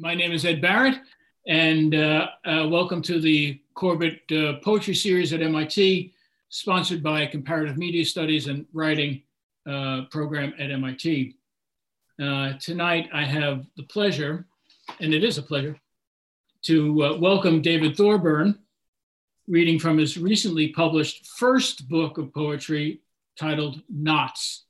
My 0.00 0.14
name 0.14 0.32
is 0.32 0.46
Ed 0.46 0.62
Barrett, 0.62 0.98
and 1.46 1.94
uh, 1.94 2.28
uh, 2.46 2.66
welcome 2.70 3.02
to 3.02 3.20
the 3.20 3.60
Corbett 3.74 4.22
uh, 4.32 4.54
Poetry 4.64 4.94
Series 4.94 5.34
at 5.34 5.42
MIT, 5.42 6.14
sponsored 6.48 7.02
by 7.02 7.26
Comparative 7.26 7.76
Media 7.76 8.02
Studies 8.02 8.46
and 8.46 8.64
Writing 8.72 9.20
uh, 9.68 10.04
program 10.10 10.54
at 10.58 10.70
MIT. 10.70 11.36
Uh, 12.18 12.54
tonight, 12.54 13.10
I 13.12 13.24
have 13.24 13.66
the 13.76 13.82
pleasure, 13.82 14.46
and 15.00 15.12
it 15.12 15.22
is 15.22 15.36
a 15.36 15.42
pleasure, 15.42 15.78
to 16.62 17.18
welcome 17.20 17.60
David 17.60 17.94
Thorburn, 17.94 18.58
reading 19.48 19.78
from 19.78 19.98
his 19.98 20.16
recently 20.16 20.68
published 20.68 21.26
first 21.26 21.90
book 21.90 22.16
of 22.16 22.32
poetry 22.32 23.02
titled 23.36 23.82
Knots 23.90 24.64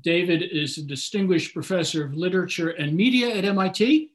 David 0.00 0.42
is 0.42 0.78
a 0.78 0.82
distinguished 0.82 1.54
professor 1.54 2.04
of 2.04 2.14
literature 2.14 2.70
and 2.70 2.94
media 2.94 3.34
at 3.34 3.44
MIT 3.44 4.12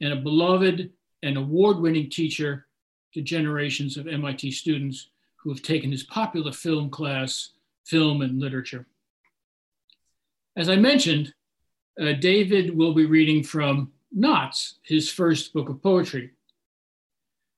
and 0.00 0.12
a 0.12 0.16
beloved 0.16 0.90
and 1.22 1.36
award 1.36 1.78
winning 1.78 2.10
teacher 2.10 2.66
to 3.12 3.22
generations 3.22 3.96
of 3.96 4.08
MIT 4.08 4.50
students 4.50 5.08
who 5.36 5.50
have 5.50 5.62
taken 5.62 5.90
his 5.90 6.02
popular 6.02 6.52
film 6.52 6.90
class, 6.90 7.50
Film 7.84 8.22
and 8.22 8.40
Literature. 8.40 8.86
As 10.56 10.68
I 10.68 10.76
mentioned, 10.76 11.34
uh, 12.00 12.12
David 12.12 12.76
will 12.76 12.94
be 12.94 13.06
reading 13.06 13.42
from 13.42 13.92
Knots, 14.10 14.78
his 14.82 15.10
first 15.10 15.52
book 15.52 15.68
of 15.68 15.82
poetry. 15.82 16.30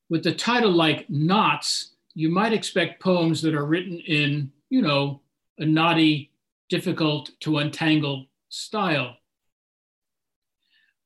With 0.08 0.22
the 0.22 0.34
title 0.34 0.72
like 0.72 1.08
Knots, 1.08 1.92
you 2.14 2.28
might 2.28 2.52
expect 2.52 3.02
poems 3.02 3.41
that 3.42 3.55
are 3.55 3.66
written 3.66 3.98
in, 4.00 4.50
you 4.69 4.83
know, 4.83 5.20
a 5.58 5.64
knotty 5.64 6.30
difficult 6.69 7.30
to 7.41 7.59
untangle 7.59 8.27
style. 8.48 9.16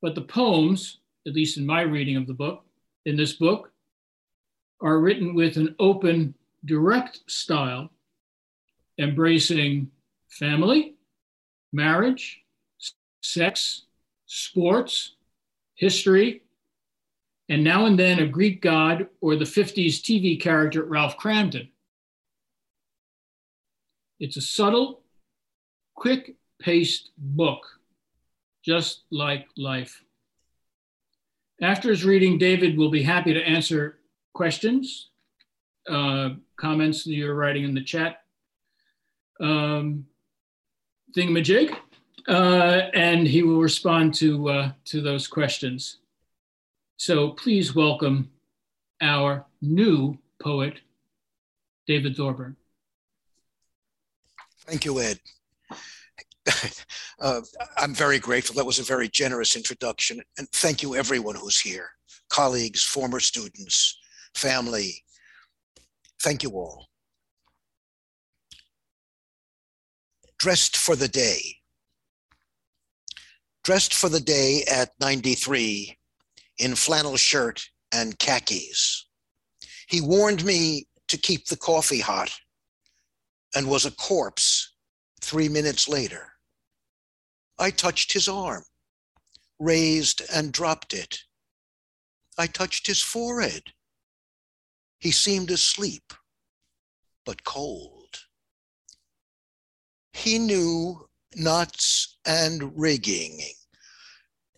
But 0.03 0.15
the 0.15 0.23
poems, 0.23 0.99
at 1.27 1.35
least 1.35 1.59
in 1.59 1.67
my 1.67 1.83
reading 1.83 2.17
of 2.17 2.27
the 2.27 2.35
book, 2.35 2.65
in 3.05 3.17
this 3.17 3.35
book, 3.35 3.73
are 4.81 4.99
written 4.99 5.35
with 5.35 5.57
an 5.57 5.75
open, 5.79 6.35
direct 6.65 7.21
style, 7.27 7.91
embracing 8.99 9.91
family, 10.29 10.95
marriage, 11.73 12.43
sex, 13.23 13.85
sports, 14.27 15.17
history, 15.75 16.43
and 17.49 17.65
now 17.65 17.87
and 17.87 17.99
then 17.99 18.21
a 18.21 18.27
Greek 18.27 18.63
god 18.63 19.09
or 19.21 19.37
the 19.37 19.45
50s 19.45 20.01
TV 20.01 20.41
character 20.41 20.85
Ralph 20.85 21.19
Kramden. 21.19 21.69
It's 24.21 24.37
a 24.37 24.43
subtle 24.43 25.01
quick 26.01 26.35
paced 26.59 27.11
book, 27.19 27.63
just 28.65 29.03
like 29.11 29.47
life. 29.59 30.03
After 31.61 31.91
his 31.91 32.07
reading, 32.07 32.39
David 32.39 32.79
will 32.79 32.91
be 32.91 33.03
happy 33.03 33.35
to 33.35 33.43
answer 33.43 33.99
questions, 34.33 35.11
uh, 35.89 36.31
comments 36.57 37.05
that 37.05 37.13
you're 37.13 37.35
writing 37.35 37.65
in 37.65 37.75
the 37.75 37.83
chat 37.83 38.23
um, 39.41 40.07
thingamajig, 41.15 41.77
uh, 42.29 42.89
and 42.95 43.27
he 43.27 43.43
will 43.43 43.61
respond 43.61 44.15
to, 44.15 44.49
uh, 44.49 44.73
to 44.87 45.03
those 45.03 45.27
questions. 45.27 45.99
So 46.97 47.31
please 47.31 47.75
welcome 47.75 48.31
our 49.03 49.45
new 49.61 50.17
poet, 50.43 50.81
David 51.87 52.17
Thorburn. 52.17 52.57
Thank 54.67 54.87
you, 54.87 54.99
Ed. 54.99 55.19
uh, 57.21 57.41
I'm 57.77 57.95
very 57.95 58.19
grateful. 58.19 58.55
That 58.57 58.67
was 58.67 58.79
a 58.79 58.85
very 58.85 59.09
generous 59.09 59.57
introduction. 59.57 60.21
And 60.39 60.49
thank 60.51 60.83
you, 60.83 60.95
everyone 60.95 61.37
who's 61.37 61.61
here 61.61 61.91
colleagues, 62.31 62.83
former 62.83 63.21
students, 63.21 63.99
family. 64.35 65.05
Thank 66.23 66.43
you 66.43 66.51
all. 66.51 66.87
Dressed 70.39 70.77
for 70.77 70.97
the 70.97 71.09
day. 71.09 71.57
Dressed 73.65 73.93
for 73.93 74.09
the 74.09 74.21
day 74.21 74.65
at 74.73 74.91
93 75.01 75.99
in 76.59 76.75
flannel 76.75 77.17
shirt 77.17 77.63
and 77.93 78.19
khakis. 78.19 79.07
He 79.89 80.01
warned 80.01 80.45
me 80.45 80.87
to 81.09 81.19
keep 81.19 81.47
the 81.47 81.57
coffee 81.57 82.01
hot 82.01 82.31
and 83.55 83.69
was 83.69 83.85
a 83.85 83.91
corpse 83.91 84.70
three 85.21 85.49
minutes 85.49 85.89
later. 85.89 86.33
I 87.59 87.71
touched 87.71 88.13
his 88.13 88.29
arm, 88.29 88.65
raised 89.59 90.23
and 90.33 90.53
dropped 90.53 90.95
it. 90.95 91.19
I 92.39 92.47
touched 92.47 92.87
his 92.87 93.03
forehead. 93.03 93.63
He 94.99 95.11
seemed 95.11 95.51
asleep, 95.51 96.13
but 97.25 97.45
cold. 97.45 98.25
He 100.13 100.39
knew 100.39 101.09
knots 101.35 102.19
and 102.27 102.79
rigging, 102.79 103.41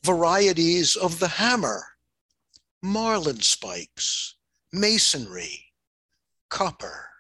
varieties 0.05 0.97
of 0.97 1.19
the 1.19 1.29
hammer, 1.29 1.85
marlin 2.83 3.41
spikes, 3.41 4.37
masonry, 4.73 5.73
copper. 6.49 7.12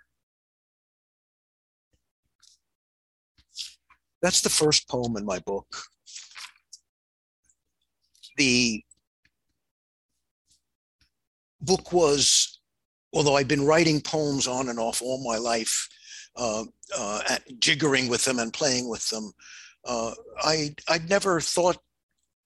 That's 4.22 4.40
the 4.40 4.48
first 4.50 4.88
poem 4.88 5.16
in 5.16 5.24
my 5.24 5.40
book. 5.40 5.66
The 8.36 8.82
book 11.60 11.92
was, 11.92 12.60
although 13.12 13.36
I've 13.36 13.48
been 13.48 13.66
writing 13.66 14.00
poems 14.00 14.46
on 14.46 14.68
and 14.68 14.78
off 14.78 15.02
all 15.02 15.22
my 15.24 15.36
life, 15.36 15.88
uh, 16.36 16.64
uh, 16.96 17.20
jiggering 17.58 18.08
with 18.08 18.24
them 18.24 18.38
and 18.38 18.52
playing 18.52 18.88
with 18.88 19.08
them, 19.10 19.32
uh, 19.84 20.12
I 20.38 20.74
I'd 20.88 21.10
never 21.10 21.40
thought 21.40 21.78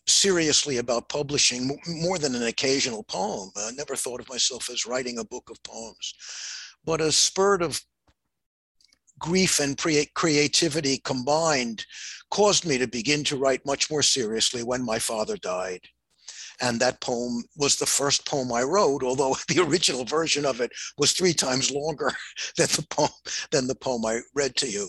seriously 0.07 0.79
about 0.79 1.09
publishing 1.09 1.79
more 1.87 2.19
than 2.19 2.35
an 2.35 2.45
occasional 2.45 3.05
poem. 3.05 3.51
I 3.57 3.71
never 3.73 3.97
thought 3.97 4.21
of 4.21 4.29
myself 4.29 4.71
as 4.71 4.87
writing 4.87 5.19
a 5.19 5.25
book 5.25 5.51
of 5.51 5.63
poems. 5.63 6.15
But 6.85 7.01
a 7.01 7.11
spurt 7.13 7.63
of 7.63 7.81
grief 9.19 9.61
and 9.61 9.79
creativity 10.15 10.99
combined 10.99 11.85
caused 12.31 12.67
me 12.67 12.79
to 12.79 12.87
begin 12.87 13.25
to 13.25 13.37
write 13.37 13.65
much 13.65 13.91
more 13.91 14.03
seriously 14.03 14.63
when 14.63 14.85
my 14.85 14.99
father 14.99 15.37
died. 15.37 15.81
And 16.61 16.81
that 16.81 17.01
poem 17.01 17.45
was 17.57 17.77
the 17.77 17.87
first 17.87 18.27
poem 18.27 18.51
I 18.53 18.63
wrote, 18.63 19.03
although 19.03 19.37
the 19.49 19.63
original 19.63 20.05
version 20.05 20.47
of 20.47 20.61
it 20.61 20.73
was 20.99 21.13
three 21.13 21.35
times 21.35 21.71
longer 21.71 22.13
than 22.57 22.69
the 22.69 22.87
poem, 22.91 23.11
than 23.51 23.67
the 23.67 23.75
poem 23.75 24.05
I 24.07 24.21
read 24.35 24.57
to 24.57 24.69
you. 24.69 24.89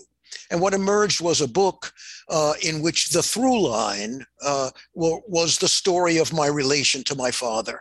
And 0.50 0.60
what 0.60 0.74
emerged 0.74 1.20
was 1.20 1.40
a 1.40 1.48
book 1.48 1.92
uh, 2.28 2.54
in 2.62 2.82
which 2.82 3.10
the 3.10 3.22
through 3.22 3.66
line 3.66 4.24
uh, 4.44 4.70
was 4.94 5.58
the 5.58 5.68
story 5.68 6.18
of 6.18 6.34
my 6.34 6.46
relation 6.46 7.02
to 7.04 7.14
my 7.14 7.30
father. 7.30 7.80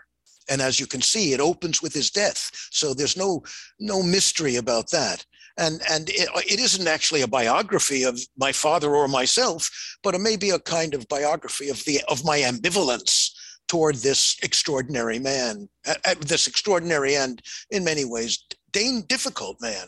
And 0.50 0.62
as 0.62 0.80
you 0.80 0.88
can 0.88 1.02
see, 1.02 1.34
it 1.34 1.42
opens 1.42 1.82
with 1.82 1.94
his 1.94 2.10
death. 2.10 2.50
So 2.72 2.94
there's 2.94 3.18
no 3.18 3.44
no 3.82 4.02
mystery 4.02 4.56
about 4.56 4.90
that 4.92 5.26
and 5.58 5.82
and 5.90 6.10
it, 6.10 6.30
it 6.50 6.60
isn't 6.60 6.88
actually 6.88 7.22
a 7.22 7.28
biography 7.28 8.04
of 8.04 8.20
my 8.38 8.52
father 8.52 8.96
or 8.96 9.08
myself, 9.08 9.70
but 10.04 10.16
it 10.16 10.22
may 10.22 10.36
be 10.36 10.52
a 10.52 10.60
kind 10.60 10.94
of 10.94 11.08
biography 11.08 11.70
of 11.70 11.84
the 11.86 12.02
of 12.08 12.24
my 12.26 12.40
ambivalence 12.40 13.32
toward 13.68 13.96
this 13.96 14.38
extraordinary 14.44 15.20
man, 15.20 15.68
uh 15.86 16.16
this 16.20 16.48
extraordinary 16.48 17.16
and 17.16 17.42
in 17.70 17.84
many 17.84 18.06
ways 18.06 18.40
dame, 18.72 19.02
difficult 19.02 19.60
man. 19.62 19.88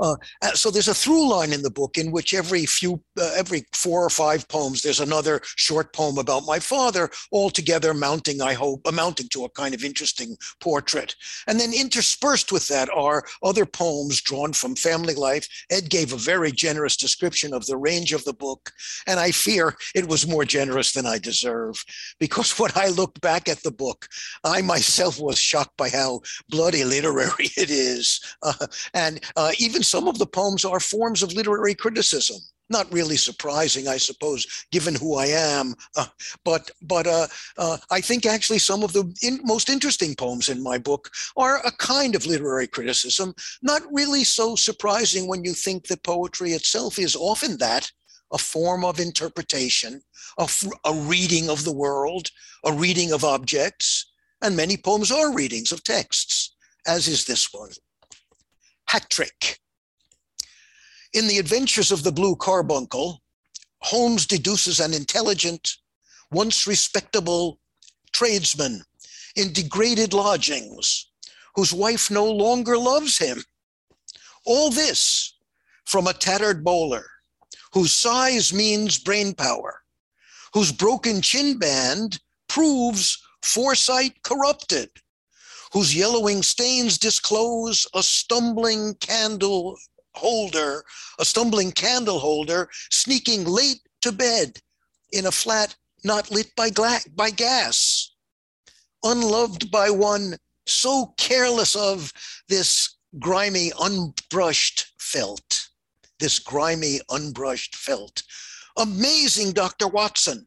Uh, 0.00 0.16
uh, 0.42 0.52
so 0.52 0.70
there's 0.70 0.88
a 0.88 0.94
through 0.94 1.28
line 1.28 1.52
in 1.52 1.62
the 1.62 1.70
book 1.70 1.98
in 1.98 2.10
which 2.10 2.34
every 2.34 2.66
few, 2.66 3.02
uh, 3.20 3.32
every 3.36 3.64
four 3.72 4.04
or 4.04 4.10
five 4.10 4.48
poems, 4.48 4.82
there's 4.82 5.00
another 5.00 5.40
short 5.56 5.92
poem 5.92 6.18
about 6.18 6.46
my 6.46 6.58
father, 6.58 7.10
all 7.30 7.50
together 7.50 7.92
mounting, 7.92 8.40
I 8.40 8.54
hope, 8.54 8.80
amounting 8.86 9.28
to 9.28 9.44
a 9.44 9.50
kind 9.50 9.74
of 9.74 9.84
interesting 9.84 10.36
portrait. 10.60 11.14
And 11.46 11.60
then 11.60 11.72
interspersed 11.72 12.50
with 12.50 12.68
that 12.68 12.88
are 12.90 13.24
other 13.42 13.66
poems 13.66 14.20
drawn 14.22 14.52
from 14.52 14.74
family 14.74 15.14
life. 15.14 15.46
Ed 15.70 15.90
gave 15.90 16.12
a 16.12 16.16
very 16.16 16.50
generous 16.50 16.96
description 16.96 17.52
of 17.52 17.66
the 17.66 17.76
range 17.76 18.12
of 18.12 18.24
the 18.24 18.32
book, 18.32 18.72
and 19.06 19.20
I 19.20 19.30
fear 19.30 19.76
it 19.94 20.08
was 20.08 20.26
more 20.26 20.44
generous 20.44 20.92
than 20.92 21.06
I 21.06 21.18
deserve, 21.18 21.84
because 22.18 22.50
when 22.58 22.70
I 22.74 22.88
looked 22.88 23.20
back 23.20 23.48
at 23.48 23.62
the 23.62 23.70
book, 23.70 24.08
I 24.44 24.62
myself 24.62 25.20
was 25.20 25.38
shocked 25.38 25.76
by 25.76 25.90
how 25.90 26.20
bloody 26.48 26.84
literary 26.84 27.50
it 27.56 27.70
is, 27.70 28.20
uh, 28.42 28.66
and 28.94 29.20
uh, 29.36 29.52
even 29.58 29.82
some 29.90 30.08
of 30.08 30.18
the 30.18 30.26
poems 30.26 30.64
are 30.64 30.80
forms 30.80 31.22
of 31.22 31.32
literary 31.32 31.74
criticism. 31.74 32.36
Not 32.68 32.92
really 32.92 33.16
surprising, 33.16 33.88
I 33.88 33.96
suppose, 33.96 34.46
given 34.70 34.94
who 34.94 35.16
I 35.16 35.26
am. 35.26 35.74
Uh, 35.96 36.06
but 36.44 36.70
but 36.82 37.06
uh, 37.06 37.26
uh, 37.58 37.78
I 37.90 38.00
think 38.00 38.24
actually 38.24 38.60
some 38.60 38.84
of 38.84 38.92
the 38.92 39.04
in, 39.22 39.40
most 39.42 39.68
interesting 39.68 40.14
poems 40.14 40.48
in 40.48 40.62
my 40.62 40.78
book 40.78 41.10
are 41.36 41.58
a 41.66 41.72
kind 41.72 42.14
of 42.14 42.26
literary 42.26 42.68
criticism. 42.68 43.34
Not 43.60 43.82
really 43.90 44.22
so 44.22 44.54
surprising 44.54 45.26
when 45.26 45.44
you 45.44 45.52
think 45.52 45.88
that 45.88 46.04
poetry 46.04 46.52
itself 46.52 46.98
is 46.98 47.16
often 47.16 47.58
that, 47.58 47.90
a 48.32 48.38
form 48.38 48.84
of 48.84 49.00
interpretation, 49.00 50.00
a, 50.38 50.48
a 50.84 50.94
reading 50.94 51.50
of 51.50 51.64
the 51.64 51.72
world, 51.72 52.30
a 52.64 52.72
reading 52.72 53.12
of 53.12 53.24
objects, 53.24 54.12
and 54.42 54.56
many 54.56 54.76
poems 54.76 55.10
are 55.10 55.34
readings 55.34 55.72
of 55.72 55.82
texts, 55.82 56.54
as 56.86 57.08
is 57.08 57.24
this 57.24 57.52
one. 57.52 57.70
Hat 58.86 59.06
trick. 59.10 59.58
In 61.12 61.26
The 61.26 61.38
Adventures 61.38 61.90
of 61.90 62.04
the 62.04 62.12
Blue 62.12 62.36
Carbuncle, 62.36 63.20
Holmes 63.80 64.26
deduces 64.26 64.78
an 64.78 64.94
intelligent, 64.94 65.76
once 66.30 66.68
respectable 66.68 67.58
tradesman 68.12 68.84
in 69.34 69.52
degraded 69.52 70.12
lodgings 70.12 71.10
whose 71.56 71.72
wife 71.72 72.12
no 72.12 72.30
longer 72.30 72.78
loves 72.78 73.18
him. 73.18 73.42
All 74.44 74.70
this 74.70 75.34
from 75.84 76.06
a 76.06 76.12
tattered 76.12 76.62
bowler 76.62 77.06
whose 77.72 77.92
size 77.92 78.52
means 78.52 78.96
brain 78.96 79.34
power, 79.34 79.82
whose 80.54 80.70
broken 80.70 81.22
chin 81.22 81.58
band 81.58 82.20
proves 82.48 83.20
foresight 83.42 84.22
corrupted, 84.22 84.90
whose 85.72 85.92
yellowing 85.92 86.44
stains 86.44 86.98
disclose 86.98 87.84
a 87.94 88.02
stumbling 88.02 88.94
candle 89.00 89.76
holder, 90.14 90.84
a 91.18 91.24
stumbling 91.24 91.72
candle 91.72 92.18
holder, 92.18 92.68
sneaking 92.90 93.44
late 93.44 93.80
to 94.02 94.12
bed 94.12 94.58
in 95.12 95.26
a 95.26 95.32
flat 95.32 95.76
not 96.04 96.30
lit 96.30 96.54
by, 96.56 96.70
gla- 96.70 97.00
by 97.14 97.30
gas, 97.30 98.12
unloved 99.04 99.70
by 99.70 99.90
one 99.90 100.36
so 100.66 101.14
careless 101.18 101.74
of 101.74 102.12
this 102.48 102.96
grimy, 103.18 103.72
unbrushed 103.80 104.86
felt, 104.98 105.68
this 106.18 106.38
grimy, 106.38 107.00
unbrushed 107.10 107.74
felt. 107.74 108.22
Amazing, 108.76 109.52
Dr. 109.52 109.88
Watson, 109.88 110.46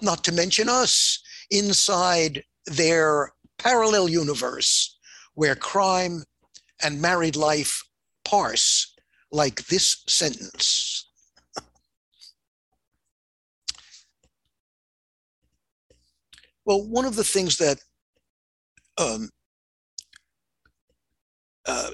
not 0.00 0.22
to 0.24 0.32
mention 0.32 0.68
us, 0.68 1.22
inside 1.50 2.44
their 2.66 3.32
parallel 3.58 4.08
universe 4.08 4.98
where 5.34 5.54
crime 5.54 6.24
and 6.82 7.00
married 7.00 7.36
life 7.36 7.82
parse 8.24 8.91
like 9.32 9.64
this 9.66 10.04
sentence. 10.06 11.06
well, 16.64 16.86
one 16.86 17.04
of 17.04 17.16
the 17.16 17.24
things 17.24 17.56
that 17.56 17.80
um, 18.98 19.30
uh, 21.66 21.90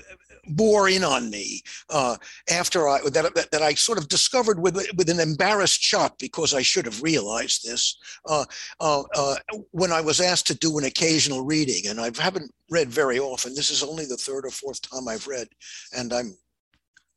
bore 0.51 0.89
in 0.89 1.05
on 1.05 1.31
me 1.31 1.61
uh, 1.91 2.17
after 2.51 2.89
I 2.89 3.01
that, 3.11 3.35
that, 3.35 3.51
that 3.51 3.63
I 3.63 3.75
sort 3.75 3.99
of 3.99 4.09
discovered 4.09 4.59
with 4.61 4.75
with 4.97 5.09
an 5.11 5.21
embarrassed 5.21 5.81
shock 5.81 6.19
because 6.19 6.55
I 6.55 6.63
should 6.63 6.87
have 6.87 7.03
realized 7.03 7.65
this 7.65 7.97
uh, 8.27 8.45
uh, 8.81 9.03
uh 9.15 9.37
when 9.73 9.93
I 9.93 10.01
was 10.01 10.21
asked 10.21 10.47
to 10.49 10.55
do 10.55 10.79
an 10.79 10.85
occasional 10.85 11.45
reading, 11.45 11.89
and 11.89 12.01
I 12.01 12.11
haven't 12.19 12.51
read 12.71 12.89
very 12.89 13.19
often. 13.19 13.55
This 13.55 13.71
is 13.71 13.83
only 13.83 14.07
the 14.07 14.17
third 14.17 14.45
or 14.45 14.51
fourth 14.51 14.81
time 14.83 15.09
I've 15.09 15.27
read, 15.27 15.49
and 15.97 16.13
I'm 16.13 16.37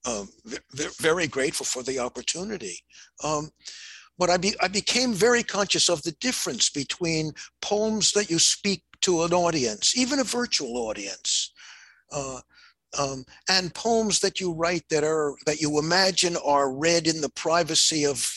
um, 0.05 0.29
very 0.99 1.27
grateful 1.27 1.65
for 1.65 1.83
the 1.83 1.99
opportunity. 1.99 2.79
Um, 3.23 3.51
but 4.17 4.29
I, 4.29 4.37
be, 4.37 4.53
I 4.61 4.67
became 4.67 5.13
very 5.13 5.43
conscious 5.43 5.89
of 5.89 6.03
the 6.03 6.11
difference 6.13 6.69
between 6.69 7.33
poems 7.61 8.11
that 8.13 8.29
you 8.29 8.39
speak 8.39 8.83
to 9.01 9.23
an 9.23 9.33
audience, 9.33 9.97
even 9.97 10.19
a 10.19 10.23
virtual 10.23 10.77
audience, 10.77 11.51
uh, 12.11 12.39
um, 12.97 13.25
and 13.49 13.73
poems 13.73 14.19
that 14.19 14.39
you 14.39 14.53
write 14.53 14.83
that 14.89 15.03
are 15.03 15.35
that 15.45 15.61
you 15.61 15.79
imagine 15.79 16.35
are 16.45 16.73
read 16.73 17.07
in 17.07 17.21
the 17.21 17.29
privacy 17.29 18.05
of 18.05 18.29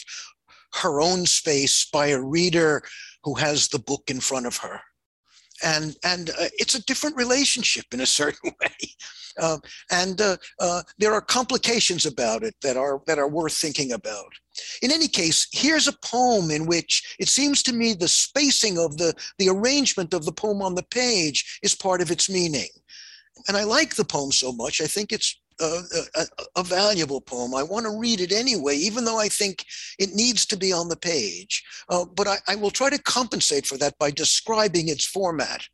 her 0.83 1.01
own 1.01 1.27
space 1.27 1.85
by 1.93 2.09
a 2.09 2.21
reader 2.21 2.83
who 3.25 3.35
has 3.35 3.69
the 3.69 3.79
book 3.79 4.05
in 4.09 4.21
front 4.21 4.47
of 4.47 4.57
her 4.59 4.81
and 5.63 5.97
and 6.05 6.31
uh, 6.31 6.49
it's 6.55 6.75
a 6.75 6.85
different 6.85 7.17
relationship 7.17 7.85
in 7.93 8.01
a 8.01 8.07
certain 8.07 8.53
way. 8.61 8.89
Um, 9.41 9.61
and 9.91 10.21
uh, 10.21 10.37
uh, 10.61 10.83
there 10.99 11.13
are 11.13 11.21
complications 11.21 12.07
about 12.07 12.45
it 12.45 12.55
that 12.63 12.77
are 12.77 13.03
that 13.07 13.19
are 13.19 13.29
worth 13.29 13.57
thinking 13.57 13.93
about. 13.93 14.33
In 14.83 14.93
any 14.93 15.09
case 15.09 15.49
here's 15.53 15.89
a 15.89 15.99
poem 16.05 16.51
in 16.51 16.67
which 16.67 17.17
it 17.19 17.29
seems 17.29 17.63
to 17.65 17.73
me 17.73 17.93
the 17.95 18.09
spacing 18.09 18.79
of 18.79 18.97
the 18.97 19.15
the 19.39 19.49
arrangement 19.49 20.15
of 20.15 20.25
the 20.25 20.33
poem 20.33 20.63
on 20.63 20.75
the 20.75 20.85
page 20.85 21.59
is 21.63 21.75
part 21.75 22.01
of 22.01 22.11
its 22.11 22.31
meaning. 22.31 22.69
And 23.49 23.57
i 23.57 23.65
like 23.65 23.97
the 23.97 24.05
poem 24.05 24.31
so 24.31 24.53
much 24.53 24.81
i 24.81 24.87
think 24.87 25.13
it's 25.13 25.41
a, 25.61 25.81
a, 26.17 26.27
a, 26.57 26.63
valuable 26.63 27.21
poem. 27.21 27.55
I 27.55 27.63
want 27.63 27.87
to 27.87 27.99
read 27.99 28.21
it 28.21 28.33
anyway, 28.33 28.77
even 28.77 29.05
though 29.05 29.19
I 29.19 29.29
think 29.29 29.65
it 29.99 30.15
needs 30.15 30.47
to 30.47 30.57
be 30.57 30.73
on 30.73 30.89
the 30.89 30.97
page. 30.97 31.63
Uh, 31.89 32.05
but 32.05 32.27
I, 32.27 32.39
I 32.49 32.55
will 32.57 32.71
try 32.71 32.91
to 32.91 33.03
compensate 33.03 33.67
for 33.67 33.79
that 33.79 33.99
by 33.99 34.11
describing 34.11 34.89
its 34.89 35.05
format. 35.05 35.67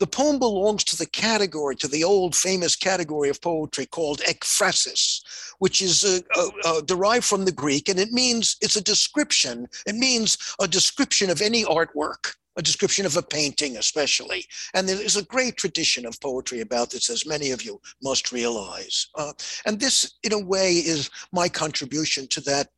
The 0.00 0.06
poem 0.06 0.38
belongs 0.38 0.84
to 0.84 0.96
the 0.96 1.06
category, 1.06 1.74
to 1.76 1.88
the 1.88 2.04
old 2.04 2.36
famous 2.36 2.76
category 2.76 3.28
of 3.30 3.40
poetry 3.40 3.86
called 3.86 4.20
ekphrasis, 4.20 5.20
which 5.58 5.82
is 5.82 6.04
uh, 6.04 6.20
uh, 6.36 6.48
uh, 6.64 6.80
derived 6.82 7.24
from 7.24 7.44
the 7.44 7.52
Greek, 7.52 7.88
and 7.88 7.98
it 7.98 8.12
means 8.12 8.56
it's 8.60 8.76
a 8.76 8.82
description. 8.82 9.66
It 9.86 9.96
means 9.96 10.38
a 10.60 10.68
description 10.68 11.30
of 11.30 11.42
any 11.42 11.64
artwork 11.64 12.34
a 12.58 12.62
description 12.62 13.06
of 13.06 13.16
a 13.16 13.22
painting, 13.22 13.76
especially. 13.76 14.44
And 14.74 14.86
there 14.86 15.00
is 15.00 15.16
a 15.16 15.24
great 15.24 15.56
tradition 15.56 16.04
of 16.04 16.20
poetry 16.20 16.60
about 16.60 16.90
this, 16.90 17.08
as 17.08 17.24
many 17.24 17.52
of 17.52 17.62
you 17.62 17.80
must 18.02 18.32
realize. 18.32 19.06
Uh, 19.14 19.32
and 19.64 19.78
this, 19.78 20.18
in 20.24 20.32
a 20.32 20.44
way, 20.44 20.72
is 20.74 21.08
my 21.32 21.48
contribution 21.48 22.26
to 22.28 22.40
that 22.42 22.68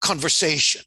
conversation. 0.00 0.82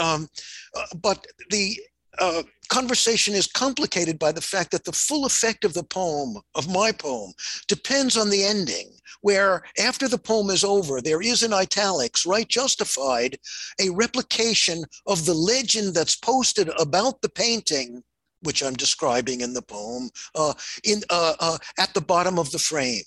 Um, 0.00 0.28
uh, 0.74 0.86
but 1.00 1.26
the 1.50 1.78
uh, 2.18 2.42
conversation 2.68 3.34
is 3.34 3.46
complicated 3.46 4.18
by 4.18 4.32
the 4.32 4.40
fact 4.40 4.70
that 4.70 4.84
the 4.84 4.92
full 4.92 5.24
effect 5.24 5.64
of 5.64 5.74
the 5.74 5.82
poem, 5.82 6.36
of 6.54 6.72
my 6.72 6.92
poem, 6.92 7.32
depends 7.68 8.16
on 8.16 8.30
the 8.30 8.44
ending, 8.44 8.90
where 9.20 9.62
after 9.78 10.08
the 10.08 10.18
poem 10.18 10.50
is 10.50 10.64
over, 10.64 11.00
there 11.00 11.22
is 11.22 11.42
in 11.42 11.52
italics, 11.52 12.26
right 12.26 12.48
justified, 12.48 13.38
a 13.80 13.90
replication 13.90 14.84
of 15.06 15.24
the 15.26 15.34
legend 15.34 15.94
that's 15.94 16.16
posted 16.16 16.70
about 16.78 17.20
the 17.22 17.28
painting, 17.28 18.02
which 18.42 18.62
I'm 18.62 18.74
describing 18.74 19.40
in 19.40 19.54
the 19.54 19.62
poem, 19.62 20.10
uh, 20.34 20.54
in, 20.84 21.02
uh, 21.10 21.34
uh, 21.40 21.58
at 21.78 21.94
the 21.94 22.00
bottom 22.00 22.38
of 22.38 22.50
the 22.52 22.58
frame. 22.58 23.04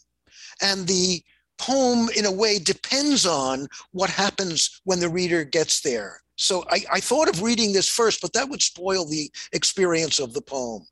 And 0.61 0.87
the 0.87 1.21
poem, 1.57 2.09
in 2.17 2.25
a 2.25 2.31
way, 2.31 2.59
depends 2.59 3.25
on 3.25 3.67
what 3.91 4.09
happens 4.09 4.81
when 4.85 4.99
the 4.99 5.09
reader 5.09 5.43
gets 5.43 5.81
there. 5.81 6.21
So 6.39 6.63
I, 6.69 6.79
I 6.89 6.99
thought 7.01 7.27
of 7.27 7.43
reading 7.43 7.73
this 7.73 7.89
first, 7.89 8.21
but 8.21 8.31
that 8.31 8.47
would 8.47 8.61
spoil 8.61 9.05
the 9.05 9.29
experience 9.51 10.19
of 10.19 10.33
the 10.33 10.41
poem. 10.41 10.83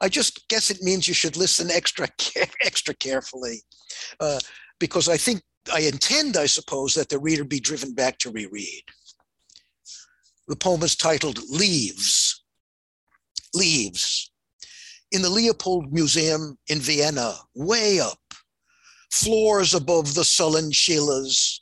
I 0.00 0.08
just 0.08 0.48
guess 0.48 0.70
it 0.70 0.80
means 0.80 1.08
you 1.08 1.14
should 1.14 1.36
listen 1.36 1.72
extra 1.72 2.08
extra 2.60 2.94
carefully, 2.94 3.62
uh, 4.20 4.38
because 4.78 5.08
I 5.08 5.16
think 5.16 5.42
I 5.72 5.80
intend, 5.80 6.36
I 6.36 6.46
suppose, 6.46 6.94
that 6.94 7.08
the 7.08 7.18
reader 7.18 7.42
be 7.42 7.58
driven 7.58 7.94
back 7.94 8.18
to 8.18 8.30
reread. 8.30 8.84
The 10.46 10.56
poem 10.56 10.84
is 10.84 10.94
titled 10.94 11.40
Leaves. 11.50 12.44
Leaves. 13.54 14.30
In 15.10 15.22
the 15.22 15.30
Leopold 15.30 15.92
Museum 15.92 16.56
in 16.68 16.78
Vienna, 16.78 17.34
way 17.56 17.98
up, 17.98 18.20
floors 19.10 19.74
above 19.74 20.14
the 20.14 20.24
sullen 20.24 20.70
Schieles, 20.70 21.61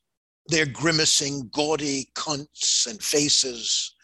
their 0.50 0.66
grimacing, 0.66 1.49
gaudy 1.52 2.11
cunts 2.14 2.87
and 2.87 3.02
faces, 3.02 3.95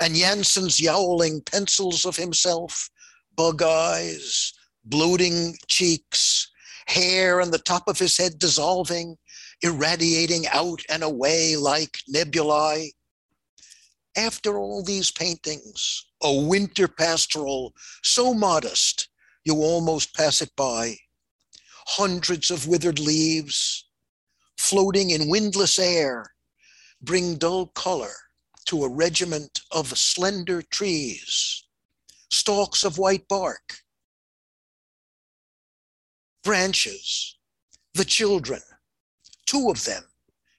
and 0.00 0.14
Jansen's 0.14 0.80
yowling 0.80 1.40
pencils 1.42 2.04
of 2.04 2.16
himself, 2.16 2.88
bug 3.36 3.62
eyes, 3.62 4.52
bloating 4.84 5.56
cheeks, 5.68 6.50
hair 6.86 7.40
on 7.40 7.50
the 7.50 7.58
top 7.58 7.88
of 7.88 7.98
his 7.98 8.16
head 8.16 8.38
dissolving, 8.38 9.16
irradiating 9.62 10.46
out 10.48 10.80
and 10.88 11.02
away 11.02 11.56
like 11.56 11.98
nebulae. 12.08 12.92
After 14.16 14.58
all 14.58 14.82
these 14.82 15.10
paintings, 15.10 16.06
a 16.22 16.32
winter 16.32 16.88
pastoral 16.88 17.74
so 18.02 18.32
modest 18.32 19.08
you 19.44 19.56
almost 19.56 20.14
pass 20.14 20.42
it 20.42 20.50
by. 20.56 20.96
Hundreds 21.86 22.50
of 22.50 22.66
withered 22.66 22.98
leaves, 22.98 23.85
floating 24.58 25.10
in 25.10 25.28
windless 25.28 25.78
air, 25.78 26.32
bring 27.00 27.36
dull 27.36 27.66
color 27.68 28.12
to 28.66 28.84
a 28.84 28.88
regiment 28.88 29.60
of 29.70 29.96
slender 29.96 30.62
trees, 30.62 31.64
stalks 32.30 32.84
of 32.84 32.98
white 32.98 33.28
bark, 33.28 33.78
branches, 36.42 37.36
the 37.94 38.04
children, 38.04 38.60
two 39.46 39.70
of 39.70 39.84
them 39.84 40.04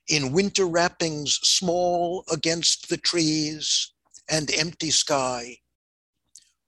in 0.07 0.31
winter 0.31 0.65
wrappings 0.65 1.39
small 1.43 2.23
against 2.31 2.89
the 2.89 2.97
trees 2.97 3.91
and 4.29 4.51
empty 4.53 4.89
sky, 4.91 5.57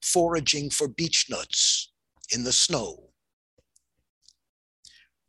foraging 0.01 0.69
for 0.69 0.88
beech 0.88 1.29
nuts 1.29 1.91
in 2.31 2.43
the 2.43 2.53
snow. 2.53 3.09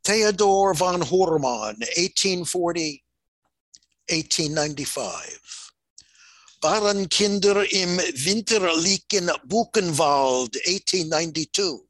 Theodor 0.02 0.75
von 0.75 1.02
Hörmann, 1.11 1.76
1840, 1.97 3.04
1895. 4.09 5.40
Bauernkinder 6.61 7.71
im 7.73 7.99
winterlichen 7.99 9.30
Buchenwald, 9.45 10.57
1892. 10.66 11.80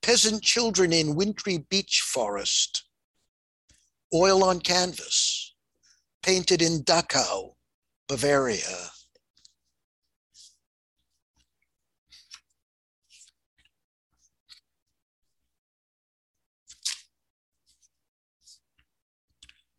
Peasant 0.00 0.42
children 0.42 0.92
in 0.92 1.16
wintry 1.16 1.58
beech 1.58 2.02
forest. 2.02 2.84
Oil 4.12 4.44
on 4.44 4.60
canvas, 4.60 5.54
painted 6.22 6.62
in 6.62 6.84
Dachau, 6.84 7.54
Bavaria. 8.08 8.93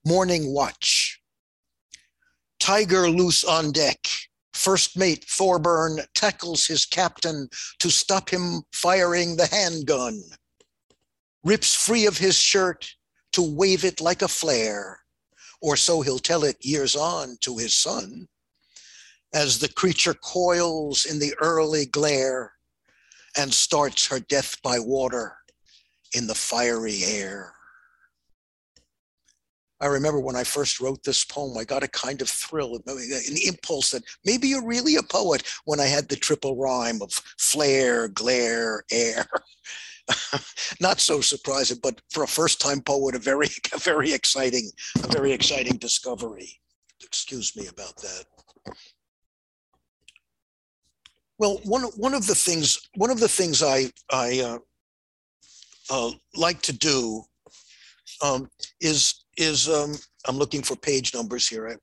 Morning 0.08 0.54
watch. 0.54 1.20
Tiger 2.60 3.10
loose 3.10 3.44
on 3.44 3.72
deck. 3.72 4.08
First 4.54 4.96
mate 4.96 5.26
Thorburn 5.28 6.02
tackles 6.14 6.68
his 6.68 6.86
captain 6.86 7.50
to 7.80 7.90
stop 7.90 8.30
him 8.30 8.62
firing 8.72 9.36
the 9.36 9.48
handgun. 9.48 10.22
Rips 11.44 11.74
free 11.74 12.06
of 12.06 12.20
his 12.20 12.38
shirt 12.38 12.94
to 13.32 13.42
wave 13.42 13.84
it 13.84 14.00
like 14.00 14.22
a 14.22 14.28
flare, 14.28 15.00
or 15.60 15.76
so 15.76 16.02
he'll 16.02 16.20
tell 16.20 16.44
it 16.44 16.64
years 16.64 16.96
on 16.96 17.38
to 17.42 17.58
his 17.58 17.74
son. 17.74 18.28
As 19.34 19.58
the 19.58 19.70
creature 19.70 20.14
coils 20.14 21.06
in 21.06 21.18
the 21.18 21.34
early 21.42 21.88
glare 21.88 22.54
and 23.36 23.52
starts 23.52 24.06
her 24.06 24.20
death 24.20 24.62
by 24.62 24.78
water 24.78 25.36
in 26.14 26.28
the 26.28 26.36
fiery 26.36 27.04
air. 27.04 27.55
I 29.86 29.88
remember 29.88 30.20
when 30.20 30.36
I 30.36 30.44
first 30.44 30.80
wrote 30.80 31.04
this 31.04 31.24
poem, 31.24 31.56
I 31.60 31.64
got 31.64 31.84
a 31.84 31.88
kind 31.88 32.20
of 32.20 32.28
thrill, 32.28 32.82
an 32.88 33.38
impulse 33.46 33.92
that 33.92 34.02
maybe 34.26 34.48
you're 34.48 34.66
really 34.66 34.96
a 34.96 35.04
poet 35.04 35.44
when 35.66 35.80
I 35.80 35.86
had 35.86 36.10
the 36.10 36.16
triple 36.16 36.58
rhyme 36.58 37.04
of 37.04 37.12
flare, 37.38 38.08
glare, 38.08 38.84
air. 38.92 39.28
Not 40.82 41.00
so 41.00 41.22
surprising, 41.22 41.78
but 41.84 42.02
for 42.10 42.24
a 42.24 42.28
first 42.28 42.60
time 42.60 42.82
poet, 42.82 43.14
a 43.14 43.20
very, 43.20 43.50
a 43.74 43.78
very 43.78 44.12
exciting, 44.12 44.72
a 45.04 45.08
very 45.08 45.32
exciting 45.32 45.78
discovery. 45.78 46.60
Excuse 47.04 47.56
me 47.56 47.68
about 47.68 47.96
that. 47.98 48.26
Well, 51.38 51.60
one, 51.64 51.84
one 51.96 52.16
of 52.16 52.26
the 52.26 52.34
things, 52.34 52.90
one 52.96 53.12
of 53.12 53.20
the 53.20 53.30
things 53.30 53.62
I, 53.62 53.92
I 54.12 54.40
uh, 54.40 54.58
uh, 55.92 56.12
like 56.36 56.64
to 56.64 56.74
do 56.74 57.24
um, 58.24 58.50
is 58.82 59.25
is 59.38 59.70
um, 59.70 59.96
I'm 60.28 60.38
looking 60.38 60.64
for 60.64 60.76
page 60.76 61.14
numbers 61.14 61.48
here. 61.48 61.68
I, 61.68 61.76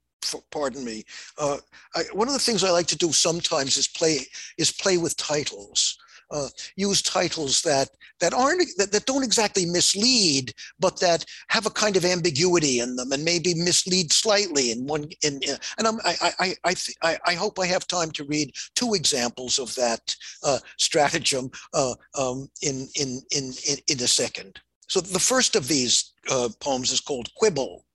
pardon 0.50 0.84
me. 0.84 1.04
Uh, 1.38 1.58
I, 1.94 2.02
one 2.12 2.28
of 2.28 2.34
the 2.34 2.40
things 2.40 2.62
I 2.64 2.70
like 2.70 2.86
to 2.88 2.96
do 2.96 3.12
sometimes 3.12 3.76
is 3.76 3.88
play 3.88 4.20
is 4.58 4.72
play 4.72 4.98
with 4.98 5.16
titles. 5.16 5.98
Uh, 6.30 6.48
use 6.76 7.02
titles 7.02 7.60
that 7.60 7.90
that 8.20 8.32
aren't 8.32 8.66
that, 8.78 8.90
that 8.90 9.04
don't 9.04 9.24
exactly 9.24 9.66
mislead, 9.66 10.54
but 10.80 10.98
that 10.98 11.26
have 11.48 11.66
a 11.66 11.70
kind 11.70 11.94
of 11.94 12.06
ambiguity 12.06 12.80
in 12.80 12.96
them 12.96 13.12
and 13.12 13.22
maybe 13.22 13.52
mislead 13.52 14.10
slightly 14.10 14.70
in 14.70 14.86
one. 14.86 15.04
In, 15.22 15.40
in 15.42 15.56
and 15.76 15.86
I'm, 15.86 15.98
I 16.04 16.32
I 16.40 16.54
I, 16.64 16.74
I 17.02 17.18
I 17.26 17.34
hope 17.34 17.58
I 17.58 17.66
have 17.66 17.86
time 17.86 18.10
to 18.12 18.24
read 18.24 18.54
two 18.74 18.94
examples 18.94 19.58
of 19.58 19.74
that 19.74 20.16
uh, 20.42 20.58
stratagem 20.78 21.50
uh, 21.74 21.94
um, 22.18 22.48
in, 22.62 22.88
in 22.98 23.20
in 23.30 23.52
in 23.68 23.76
in 23.88 24.02
a 24.02 24.08
second. 24.08 24.58
So 24.92 25.00
the 25.00 25.18
first 25.18 25.56
of 25.56 25.68
these 25.68 26.12
uh, 26.30 26.50
poems 26.60 26.92
is 26.92 27.00
called 27.00 27.32
Quibble. 27.36 27.86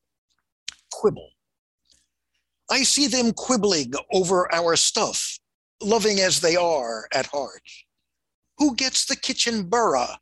Quibble. 0.92 1.30
I 2.72 2.82
see 2.82 3.06
them 3.06 3.34
quibbling 3.34 3.94
over 4.12 4.52
our 4.52 4.76
stuff, 4.76 5.38
loving 5.80 6.22
as 6.22 6.42
they 6.42 6.56
are 6.56 7.08
at 7.14 7.28
heart. 7.28 7.62
Who 8.58 8.74
gets 8.74 9.06
the 9.06 9.16
kitchen 9.16 9.70
burra? 9.70 10.18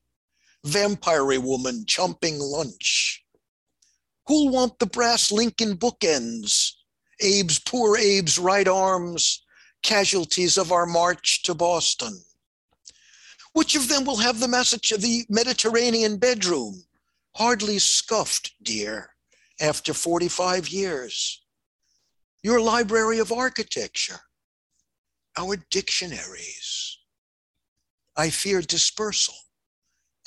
Vampire 0.65 1.39
woman 1.39 1.86
chomping 1.88 2.39
lunch. 2.41 3.24
Who'll 4.27 4.51
want 4.51 4.77
the 4.79 4.86
brass 4.86 5.32
Lincoln 5.32 5.77
bookends? 5.77 6.72
Abe's 7.22 7.58
poor 7.58 7.96
Abe's 7.96 8.38
right 8.38 8.67
arms, 8.67 9.46
casualties 9.82 10.58
of 10.58 10.74
our 10.74 10.86
march 10.86 11.41
to 11.44 11.53
Boston. 11.53 12.25
Which 13.56 13.78
of 13.78 13.88
them 13.88 14.04
will 14.04 14.18
have 14.18 14.42
the 14.42 14.50
message 14.50 14.92
of 14.92 15.00
the 15.00 15.26
Mediterranean 15.30 16.18
bedroom? 16.18 16.84
Hardly 17.38 17.80
scuffed, 17.80 18.52
dear, 18.62 19.12
after 19.62 19.94
45 19.94 20.68
years. 20.68 21.42
Your 22.44 22.60
library 22.60 23.18
of 23.20 23.32
architecture, 23.32 24.20
our 25.38 25.56
dictionaries. 25.72 26.98
I 28.18 28.30
fear 28.30 28.62
dispersal 28.62 29.36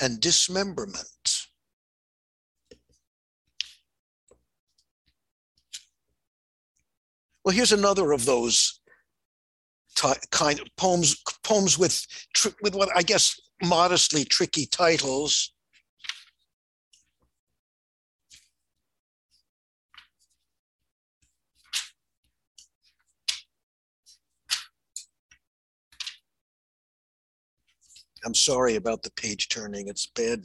and 0.01 0.23
dismemberment. 0.23 1.49
Well, 7.45 7.55
here's 7.55 7.73
another 7.73 8.13
of 8.13 8.25
those 8.25 8.78
kind 10.31 10.61
of 10.61 10.67
poems 10.77 11.17
poems 11.45 11.79
with 11.79 12.07
with 12.63 12.75
what 12.75 12.89
I 12.95 13.03
guess 13.03 13.39
modestly 13.63 14.25
tricky 14.25 14.67
titles. 14.67 15.53
I'm 28.25 28.35
sorry 28.35 28.75
about 28.75 29.03
the 29.03 29.13
page 29.13 29.49
turning. 29.49 29.89
It's 29.89 30.07
bad 30.07 30.43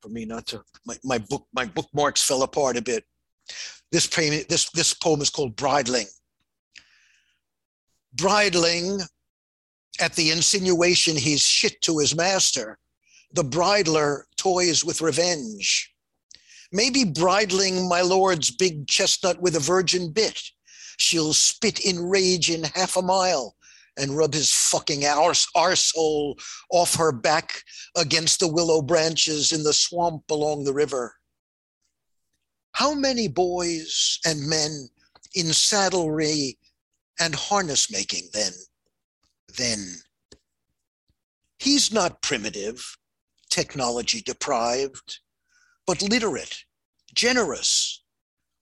for 0.00 0.10
me 0.10 0.24
not 0.24 0.46
to. 0.48 0.62
My, 0.86 0.96
my 1.02 1.18
book 1.18 1.46
my 1.54 1.64
bookmarks 1.64 2.22
fell 2.22 2.42
apart 2.42 2.76
a 2.76 2.82
bit. 2.82 3.04
This 3.90 4.06
poem 4.06 4.42
this 4.48 4.70
this 4.70 4.94
poem 4.94 5.20
is 5.20 5.30
called 5.30 5.56
Bridling 5.56 6.06
bridling 8.14 9.00
at 10.00 10.14
the 10.14 10.30
insinuation 10.30 11.16
he's 11.16 11.42
shit 11.42 11.80
to 11.82 11.98
his 11.98 12.16
master, 12.16 12.78
the 13.32 13.44
bridler 13.44 14.24
toys 14.36 14.84
with 14.84 15.00
revenge. 15.00 15.92
Maybe 16.72 17.04
bridling 17.04 17.88
my 17.88 18.00
lord's 18.00 18.50
big 18.50 18.88
chestnut 18.88 19.40
with 19.40 19.54
a 19.56 19.60
virgin 19.60 20.12
bit. 20.12 20.40
She'll 20.96 21.32
spit 21.32 21.80
in 21.80 22.08
rage 22.08 22.50
in 22.50 22.64
half 22.64 22.96
a 22.96 23.02
mile 23.02 23.56
and 23.96 24.16
rub 24.16 24.34
his 24.34 24.52
fucking 24.52 25.04
arse, 25.04 25.46
arsehole 25.56 26.34
off 26.70 26.96
her 26.96 27.12
back 27.12 27.62
against 27.96 28.40
the 28.40 28.48
willow 28.48 28.82
branches 28.82 29.52
in 29.52 29.62
the 29.62 29.72
swamp 29.72 30.24
along 30.30 30.64
the 30.64 30.72
river. 30.72 31.14
How 32.72 32.92
many 32.92 33.28
boys 33.28 34.18
and 34.26 34.48
men 34.48 34.88
in 35.34 35.52
saddlery 35.52 36.58
and 37.20 37.34
harness 37.34 37.90
making 37.90 38.28
then. 38.32 38.52
Then. 39.56 39.96
He's 41.58 41.92
not 41.92 42.22
primitive, 42.22 42.96
technology 43.50 44.20
deprived, 44.20 45.20
but 45.86 46.02
literate, 46.02 46.64
generous, 47.14 48.02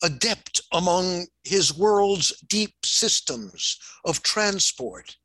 adept 0.02 0.60
among 0.72 1.26
his 1.44 1.76
world's 1.76 2.32
deep 2.48 2.74
systems 2.84 3.78
of 4.04 4.22
transport, 4.22 5.16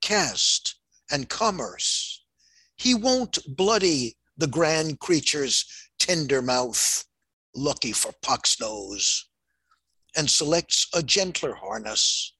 caste, 0.00 0.76
and 1.10 1.28
commerce. 1.28 2.24
He 2.76 2.94
won't 2.94 3.38
bloody 3.56 4.16
the 4.36 4.46
grand 4.46 5.00
creature's 5.00 5.64
tender 5.98 6.42
mouth, 6.42 7.04
lucky 7.54 7.92
for 7.92 8.12
pox 8.22 8.60
nose, 8.60 9.26
and 10.16 10.30
selects 10.30 10.86
a 10.94 11.02
gentler 11.02 11.54
harness 11.54 12.35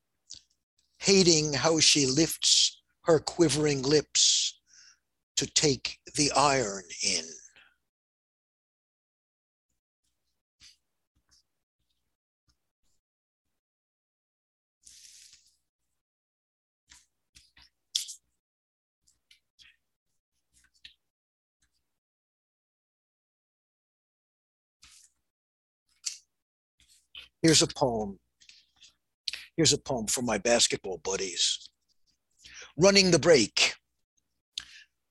hating 0.98 1.52
how 1.52 1.80
she 1.80 2.06
lifts 2.06 2.80
her 3.04 3.18
quivering 3.18 3.82
lips 3.82 4.58
to 5.36 5.46
take 5.46 5.98
the 6.16 6.32
iron 6.32 6.84
in. 7.04 7.24
Here's 27.42 27.62
a 27.62 27.68
poem 27.68 28.18
Here's 29.56 29.72
a 29.72 29.78
poem 29.78 30.06
for 30.06 30.20
my 30.22 30.36
basketball 30.36 30.98
buddies. 30.98 31.70
Running 32.76 33.10
the 33.10 33.18
break. 33.18 33.74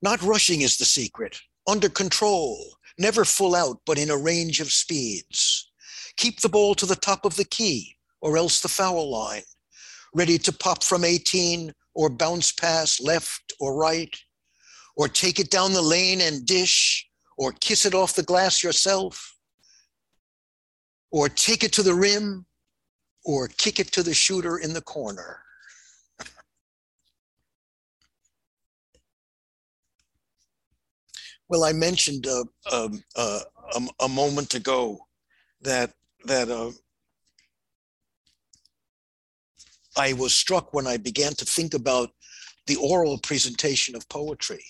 Not 0.02 0.22
rushing 0.22 0.60
is 0.60 0.78
the 0.78 0.84
secret. 0.84 1.40
Under 1.68 1.88
control, 1.88 2.76
never 2.96 3.24
full 3.24 3.56
out, 3.56 3.80
but 3.84 3.98
in 3.98 4.10
a 4.10 4.16
range 4.16 4.60
of 4.60 4.70
speeds. 4.70 5.70
keep 6.16 6.40
the 6.40 6.48
ball 6.48 6.74
to 6.74 6.86
the 6.86 6.96
top 6.96 7.26
of 7.26 7.36
the 7.36 7.44
key 7.44 7.96
or 8.22 8.38
else 8.38 8.60
the 8.60 8.68
foul 8.68 9.10
line, 9.10 9.42
ready 10.14 10.38
to 10.38 10.52
pop 10.52 10.82
from 10.82 11.04
18 11.04 11.72
or 11.94 12.08
bounce 12.08 12.52
pass 12.52 13.00
left 13.00 13.52
or 13.60 13.76
right, 13.76 14.16
or 14.96 15.08
take 15.08 15.38
it 15.38 15.50
down 15.50 15.72
the 15.72 15.82
lane 15.82 16.20
and 16.22 16.46
dish, 16.46 17.06
or 17.36 17.52
kiss 17.52 17.84
it 17.84 17.94
off 17.94 18.14
the 18.14 18.22
glass 18.22 18.62
yourself, 18.62 19.36
or 21.10 21.28
take 21.28 21.62
it 21.62 21.72
to 21.72 21.82
the 21.82 21.94
rim, 21.94 22.45
or 23.26 23.48
kick 23.48 23.80
it 23.80 23.90
to 23.90 24.04
the 24.04 24.14
shooter 24.14 24.58
in 24.58 24.72
the 24.72 24.80
corner. 24.80 25.40
Well, 31.48 31.64
I 31.64 31.72
mentioned 31.72 32.26
uh, 32.26 32.44
um, 32.72 33.02
uh, 33.16 33.40
a, 33.74 34.04
a, 34.04 34.08
moment 34.08 34.54
ago 34.54 34.98
that 35.60 35.92
that 36.24 36.48
uh, 36.48 36.72
I 39.96 40.12
was 40.12 40.34
struck 40.34 40.74
when 40.74 40.86
I 40.86 40.96
began 40.96 41.34
to 41.34 41.44
think 41.44 41.74
about 41.74 42.10
the 42.66 42.76
oral 42.76 43.18
presentation 43.18 43.94
of 43.94 44.08
poetry, 44.08 44.64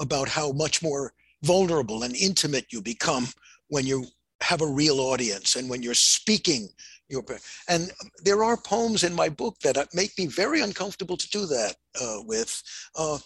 about 0.00 0.28
how 0.28 0.52
much 0.52 0.82
more 0.82 1.12
vulnerable 1.42 2.04
and 2.04 2.16
intimate 2.16 2.66
you 2.70 2.80
become 2.80 3.28
when 3.68 3.86
you 3.86 4.06
have 4.44 4.60
a 4.60 4.66
real 4.66 5.00
audience 5.00 5.56
and 5.56 5.68
when 5.68 5.82
you're 5.82 5.94
speaking 5.94 6.68
your 7.08 7.22
and 7.68 7.92
there 8.24 8.42
are 8.42 8.56
poems 8.56 9.04
in 9.04 9.14
my 9.14 9.28
book 9.28 9.56
that 9.60 9.76
make 9.94 10.16
me 10.18 10.26
very 10.26 10.60
uncomfortable 10.60 11.16
to 11.16 11.28
do 11.28 11.46
that 11.46 11.76
uh, 12.00 12.20
with 12.24 12.62
uh, 12.96 13.18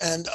and 0.00 0.28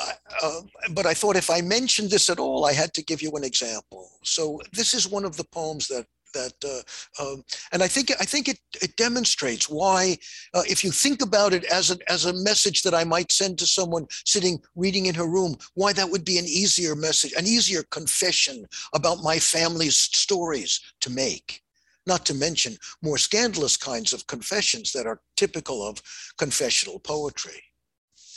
uh, 0.44 0.62
but 0.92 1.06
I 1.06 1.14
thought 1.14 1.36
if 1.36 1.50
I 1.50 1.62
mentioned 1.62 2.10
this 2.10 2.30
at 2.30 2.40
all, 2.40 2.66
I 2.66 2.74
had 2.74 2.94
to 2.96 3.04
give 3.04 3.22
you 3.22 3.32
an 3.32 3.44
example. 3.44 4.10
So 4.24 4.60
this 4.74 4.94
is 4.94 5.08
one 5.08 5.26
of 5.26 5.38
the 5.38 5.44
poems 5.44 5.88
that 5.88 6.06
that 6.34 6.54
uh, 6.64 7.24
um, 7.24 7.44
and 7.72 7.84
I 7.84 7.88
think 7.88 8.12
I 8.20 8.26
think 8.26 8.48
it 8.48 8.60
it 8.82 8.96
demonstrates 8.96 9.70
why 9.70 10.18
uh, 10.54 10.64
if 10.68 10.84
you 10.84 10.92
think 10.92 11.22
about 11.22 11.54
it 11.54 11.64
as 11.66 11.92
a 11.92 11.98
as 12.12 12.26
a 12.26 12.34
message 12.34 12.84
that 12.84 12.94
I 12.94 13.04
might 13.04 13.32
send 13.32 13.60
to 13.60 13.66
someone 13.66 14.08
sitting 14.26 14.62
reading 14.76 15.06
in 15.08 15.16
her 15.16 15.28
room, 15.28 15.56
why 15.76 15.94
that 15.94 16.10
would 16.10 16.26
be 16.26 16.38
an 16.38 16.46
easier 16.46 16.96
message, 16.96 17.34
an 17.38 17.48
easier 17.48 17.84
confession 17.84 18.66
about 18.94 19.24
my 19.24 19.40
family's 19.40 19.98
stories 19.98 20.80
to 21.02 21.10
make. 21.10 21.62
Not 22.08 22.26
to 22.26 22.34
mention 22.34 22.78
more 23.04 23.20
scandalous 23.20 23.78
kinds 23.78 24.12
of 24.12 24.26
confessions 24.26 24.92
that 24.94 25.06
are 25.06 25.22
typical 25.36 25.88
of 25.88 26.02
confessional 26.38 27.00
poetry. 27.00 27.62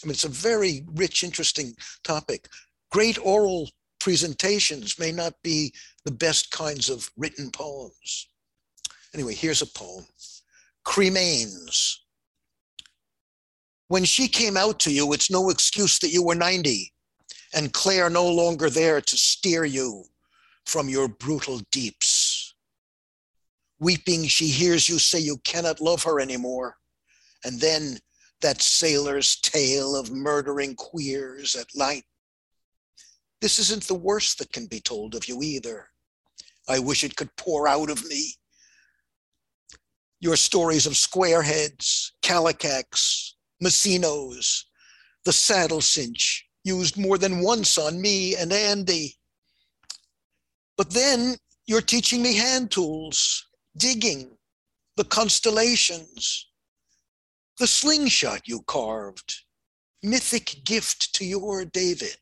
I 0.03 0.07
mean, 0.07 0.13
it's 0.13 0.25
a 0.25 0.29
very 0.29 0.85
rich, 0.95 1.25
interesting 1.25 1.75
topic. 2.03 2.49
Great 2.91 3.19
oral 3.19 3.71
presentations 4.05 4.99
may 4.99 5.11
not 5.11 5.33
be 5.43 5.73
the 6.05 6.13
best 6.13 6.51
kinds 6.51 6.91
of 6.91 7.11
written 7.17 7.51
poems. 7.51 8.29
Anyway, 9.15 9.33
here's 9.33 9.63
a 9.63 9.67
poem 9.67 10.05
Cremains. 10.87 12.01
When 13.89 14.05
she 14.05 14.29
came 14.29 14.59
out 14.59 14.79
to 14.81 14.93
you, 14.93 15.15
it's 15.15 15.31
no 15.31 15.49
excuse 15.49 15.99
that 16.01 16.13
you 16.13 16.23
were 16.23 16.35
90 16.35 16.93
and 17.55 17.73
Claire 17.73 18.11
no 18.11 18.29
longer 18.29 18.69
there 18.69 19.01
to 19.01 19.17
steer 19.17 19.65
you 19.65 20.05
from 20.67 20.91
your 20.91 21.09
brutal 21.09 21.63
deeps. 21.73 22.55
Weeping, 23.81 24.27
she 24.27 24.49
hears 24.49 24.87
you 24.87 24.99
say 24.99 25.19
you 25.19 25.39
cannot 25.45 25.81
love 25.81 26.03
her 26.03 26.21
anymore. 26.21 26.77
And 27.43 27.59
then 27.59 27.97
that 28.43 28.61
sailor's 28.61 29.37
tale 29.37 29.97
of 29.97 30.11
murdering 30.13 30.75
queers 30.75 31.55
at 31.55 31.69
night. 31.75 32.05
This 33.45 33.59
isn't 33.59 33.85
the 33.89 33.95
worst 33.95 34.39
that 34.39 34.55
can 34.55 34.65
be 34.69 34.81
told 34.81 35.15
of 35.15 35.29
you 35.29 35.43
either. 35.43 35.91
I 36.67 36.79
wish 36.79 37.05
it 37.05 37.15
could 37.15 37.29
pour 37.37 37.69
out 37.69 37.91
of 37.91 38.03
me. 38.09 38.37
Your 40.19 40.37
stories 40.37 40.87
of 40.87 40.95
squareheads, 40.95 42.13
calicacs, 42.23 43.37
messinos, 43.61 44.65
the 45.27 45.33
saddle 45.35 45.83
cinch 45.83 46.47
used 46.65 46.97
more 46.97 47.19
than 47.19 47.43
once 47.43 47.77
on 47.77 48.01
me 48.01 48.35
and 48.35 48.51
Andy. 48.51 49.15
But 50.79 50.89
then 50.93 51.37
you're 51.67 51.83
teaching 51.83 52.23
me 52.23 52.37
hand 52.37 52.71
tools, 52.71 53.47
digging, 53.77 54.39
the 54.97 55.05
constellations, 55.05 56.49
the 57.59 57.67
slingshot 57.67 58.49
you 58.49 58.63
carved, 58.63 59.35
mythic 60.03 60.65
gift 60.65 61.15
to 61.17 61.27
your 61.27 61.67
David, 61.67 62.17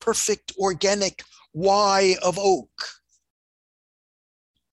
perfect 0.00 0.52
organic 0.58 1.22
Y 1.52 2.16
of 2.22 2.38
oak, 2.38 2.70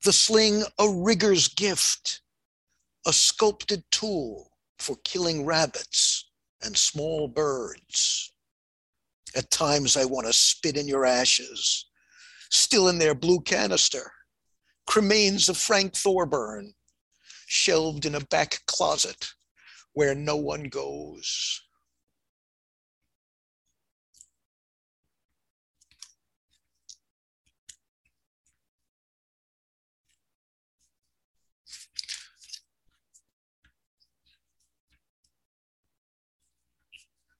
the 0.03 0.13
sling 0.13 0.63
a 0.79 0.89
rigger's 0.89 1.47
gift, 1.47 2.21
a 3.05 3.13
sculpted 3.13 3.83
tool 3.91 4.51
for 4.79 4.95
killing 5.03 5.45
rabbits 5.45 6.29
and 6.61 6.77
small 6.77 7.27
birds. 7.27 8.31
At 9.35 9.51
times 9.51 9.97
I 9.97 10.05
want 10.05 10.27
to 10.27 10.33
spit 10.33 10.77
in 10.77 10.87
your 10.87 11.05
ashes, 11.05 11.85
still 12.49 12.87
in 12.87 12.97
their 12.97 13.15
blue 13.15 13.41
canister, 13.41 14.11
cremains 14.89 15.49
of 15.49 15.57
Frank 15.57 15.95
Thorburn, 15.95 16.73
shelved 17.47 18.05
in 18.05 18.15
a 18.15 18.25
back 18.25 18.61
closet 18.67 19.33
where 19.93 20.15
no 20.15 20.35
one 20.35 20.63
goes. 20.63 21.61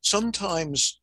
Sometimes 0.07 1.01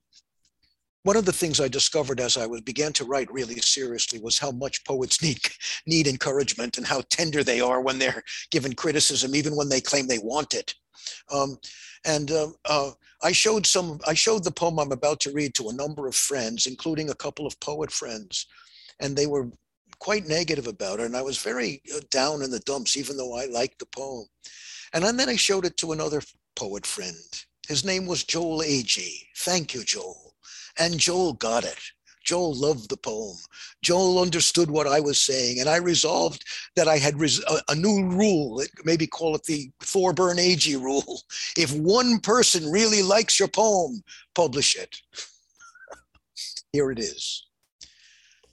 one 1.03 1.19
of 1.19 1.27
the 1.27 1.33
things 1.33 1.61
I 1.61 1.69
discovered 1.69 2.21
as 2.21 2.39
I 2.39 2.47
was 2.47 2.63
began 2.63 2.95
to 2.95 3.05
write 3.05 3.31
really 3.31 3.57
seriously 3.57 4.19
was 4.19 4.39
how 4.39 4.51
much 4.51 4.83
poets 4.85 5.23
need 5.23 5.41
need 5.87 6.07
encouragement 6.07 6.79
and 6.79 6.87
how 6.87 7.03
tender 7.11 7.45
they 7.45 7.61
are 7.61 7.83
when 7.83 7.99
they're 7.99 8.23
given 8.51 8.75
criticism, 8.75 9.35
even 9.35 9.55
when 9.57 9.69
they 9.69 9.83
claim 9.83 10.07
they 10.07 10.19
want 10.19 10.55
it. 10.55 10.75
Um, 11.31 11.59
and 12.07 12.31
uh, 12.31 12.49
uh, 12.65 12.93
I 13.23 13.33
showed 13.33 13.67
some. 13.67 14.01
I 14.07 14.15
showed 14.15 14.43
the 14.43 14.51
poem 14.51 14.79
I'm 14.79 14.93
about 14.93 15.21
to 15.21 15.33
read 15.33 15.55
to 15.57 15.69
a 15.69 15.75
number 15.75 16.07
of 16.07 16.15
friends, 16.15 16.67
including 16.67 17.11
a 17.11 17.21
couple 17.25 17.47
of 17.47 17.61
poet 17.61 17.93
friends, 17.93 18.47
and 19.01 19.15
they 19.15 19.27
were 19.27 19.51
quite 19.99 20.27
negative 20.27 20.67
about 20.67 21.01
it. 21.01 21.07
And 21.07 21.17
I 21.17 21.23
was 21.23 21.37
very 21.37 21.83
uh, 21.95 22.01
down 22.11 22.41
in 22.41 22.51
the 22.51 22.61
dumps, 22.61 22.97
even 22.97 23.19
though 23.19 23.37
I 23.37 23.45
liked 23.45 23.81
the 23.81 23.87
poem. 23.87 24.25
And 24.95 25.05
then 25.05 25.29
I 25.29 25.37
showed 25.37 25.67
it 25.67 25.77
to 25.79 25.93
another 25.93 26.23
poet 26.57 26.87
friend. 26.87 27.45
His 27.69 27.85
name 27.85 28.07
was 28.07 28.25
Joel 28.25 28.61
Agee. 28.61 29.27
Thank 29.37 29.75
you, 29.75 29.85
Joel. 29.85 30.35
And 30.79 30.99
Joel 30.99 31.35
got 31.35 31.65
it. 31.65 31.81
Joel 32.25 32.55
loved 32.55 32.89
the 32.89 32.97
poem. 32.97 33.37
Joel 33.83 34.21
understood 34.21 34.71
what 34.71 34.87
I 34.87 34.99
was 34.99 35.21
saying, 35.21 35.61
and 35.61 35.69
I 35.69 35.77
resolved 35.77 36.45
that 36.75 36.89
I 36.89 36.97
had 36.97 37.21
res- 37.21 37.45
a, 37.45 37.61
a, 37.69 37.75
new 37.75 38.09
rule, 38.09 38.63
maybe 38.85 39.07
call 39.07 39.35
it 39.35 39.45
the 39.45 39.71
Thorburn 39.81 40.39
Agee 40.39 40.81
rule. 40.81 41.23
If 41.57 41.73
one 41.73 42.19
person 42.21 42.71
really 42.71 43.03
likes 43.03 43.39
your 43.39 43.49
poem, 43.49 44.03
publish 44.35 44.75
it. 44.75 44.97
Here 46.73 46.91
it 46.91 46.99
is. 46.99 47.47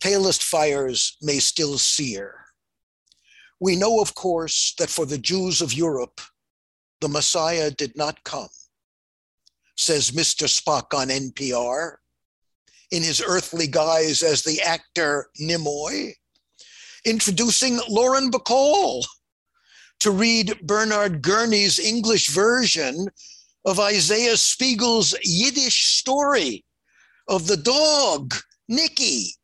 Palest 0.02 0.44
fires 0.44 1.18
may 1.22 1.40
still 1.40 1.78
sear. 1.78 2.46
We 3.60 3.76
know, 3.76 4.02
of 4.02 4.16
course, 4.16 4.74
that 4.80 4.90
for 4.90 5.06
the 5.06 5.18
Jews 5.18 5.62
of 5.62 5.74
Europe, 5.74 6.20
the 7.00 7.08
Messiah 7.08 7.72
did 7.72 7.96
not 7.96 8.24
come, 8.24 8.50
says 9.82 10.12
Mr. 10.12 10.48
Spock 10.48 10.94
on 10.96 11.08
NPR 11.08 11.96
in 12.92 13.02
his 13.02 13.22
earthly 13.26 13.68
guise 13.68 14.22
as 14.22 14.44
the 14.44 14.62
actor 14.62 15.28
Nimoy, 15.42 16.12
introducing 17.04 17.80
Lauren 17.90 18.30
Bacall 18.30 19.04
to 20.00 20.12
read 20.12 20.56
Bernard 20.68 21.24
Guerney's 21.24 21.80
English 21.80 22.30
version 22.30 23.08
of 23.66 23.80
Isaiah 23.80 24.38
Spiegel's 24.38 25.16
Yiddish 25.24 25.96
story 25.98 26.64
of 27.28 27.48
the 27.48 27.58
dog, 27.58 28.36
Nicky, 28.68 29.36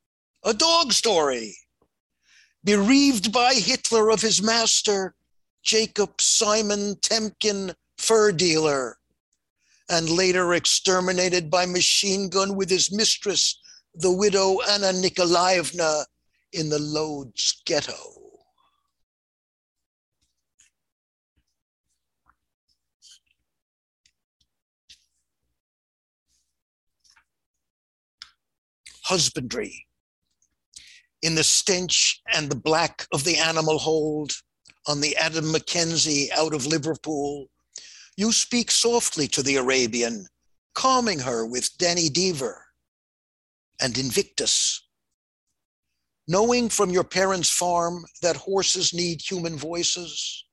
a 0.44 0.54
dog 0.54 0.94
story. 0.94 1.58
Bereaved 2.64 3.32
by 3.32 3.54
Hitler 3.54 4.12
of 4.12 4.22
his 4.22 4.42
master, 4.42 5.16
Jacob 5.64 6.22
Simon 6.22 6.96
Temkin, 7.02 7.74
fur 7.98 8.32
dealer, 8.32 8.98
and 9.90 10.10
later 10.10 10.54
exterminated 10.54 11.50
by 11.50 11.66
machine 11.66 12.30
gun 12.30 12.56
with 12.56 12.70
his 12.70 12.92
mistress, 12.92 13.60
the 13.96 14.12
widow 14.12 14.60
Anna 14.70 14.92
Nikolaevna, 14.94 16.06
in 16.54 16.70
the 16.70 16.80
Lodz 16.80 17.62
ghetto. 17.66 17.96
Husbandry. 29.04 29.88
in 31.22 31.36
the 31.36 31.44
stench 31.44 32.22
and 32.34 32.50
the 32.50 32.56
black 32.56 33.08
of 33.14 33.24
the 33.24 33.38
animal 33.38 33.80
hold 33.80 34.34
on 34.88 35.02
the 35.02 35.16
Adam 35.18 35.52
Mackenzie 35.52 36.30
out 36.32 36.54
of 36.54 36.66
Liverpool, 36.66 37.48
you 38.18 38.32
speak 38.32 38.72
softly 38.72 39.28
to 39.28 39.44
the 39.44 39.56
Arabian, 39.58 40.26
calming 40.74 41.20
her 41.20 41.46
with 41.46 41.78
Danny 41.78 42.10
Deever 42.10 42.58
and 43.80 43.96
Invictus. 43.98 44.82
Knowing 46.28 46.68
from 46.68 46.90
your 46.90 47.04
parents' 47.04 47.50
farm 47.50 48.04
that 48.24 48.36
horses 48.36 48.94
need 48.94 49.22
human 49.22 49.56
voices, 49.56 50.46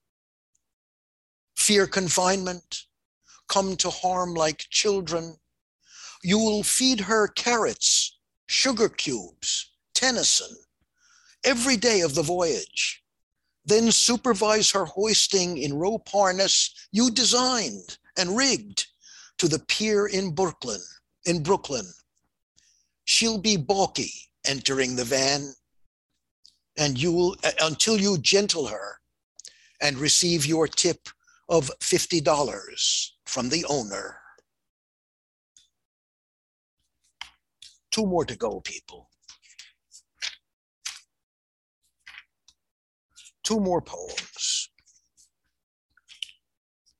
fear 1.57 1.87
confinement, 1.87 2.83
come 3.49 3.77
to 3.77 3.89
harm 3.89 4.35
like 4.35 4.67
children, 4.71 5.35
you 6.23 6.39
will 6.39 6.63
feed 6.63 7.01
her 7.01 7.29
carrots, 7.29 8.19
sugar 8.47 8.91
cubes, 8.91 9.73
Tennyson, 9.95 10.55
every 11.45 11.77
day 11.77 12.03
of 12.03 12.15
the 12.15 12.23
voyage. 12.23 13.04
Then 13.65 13.91
supervise 13.91 14.71
her 14.73 14.85
hoisting 14.85 15.59
in 15.59 15.75
rope 15.75 16.09
harness 16.09 16.89
you 16.93 17.11
designed 17.11 17.99
and 18.19 18.37
rigged 18.37 18.87
to 19.39 19.49
the 19.49 19.59
pier 19.59 20.07
in 20.07 20.35
Brooklyn, 20.35 20.81
in 21.25 21.43
Brooklyn. 21.43 21.87
She'll 23.05 23.39
be 23.39 23.57
balky 23.57 24.13
entering 24.47 24.97
the 24.97 25.05
van, 25.05 25.55
and 26.77 27.01
you 27.01 27.13
will 27.13 27.37
uh, 27.45 27.53
until 27.63 27.99
you 27.99 28.19
gentle 28.19 28.67
her 28.67 29.01
and 29.81 29.99
receive 29.99 30.47
your 30.47 30.67
tip 30.67 31.09
of 31.49 31.71
$50 31.81 33.11
from 33.27 33.49
the 33.49 33.65
owner. 33.69 34.19
Two 37.91 38.07
more 38.07 38.25
to 38.25 38.37
go, 38.37 38.61
people. 38.61 39.11
Two 43.45 43.61
more 43.61 43.81
poems. 43.81 44.71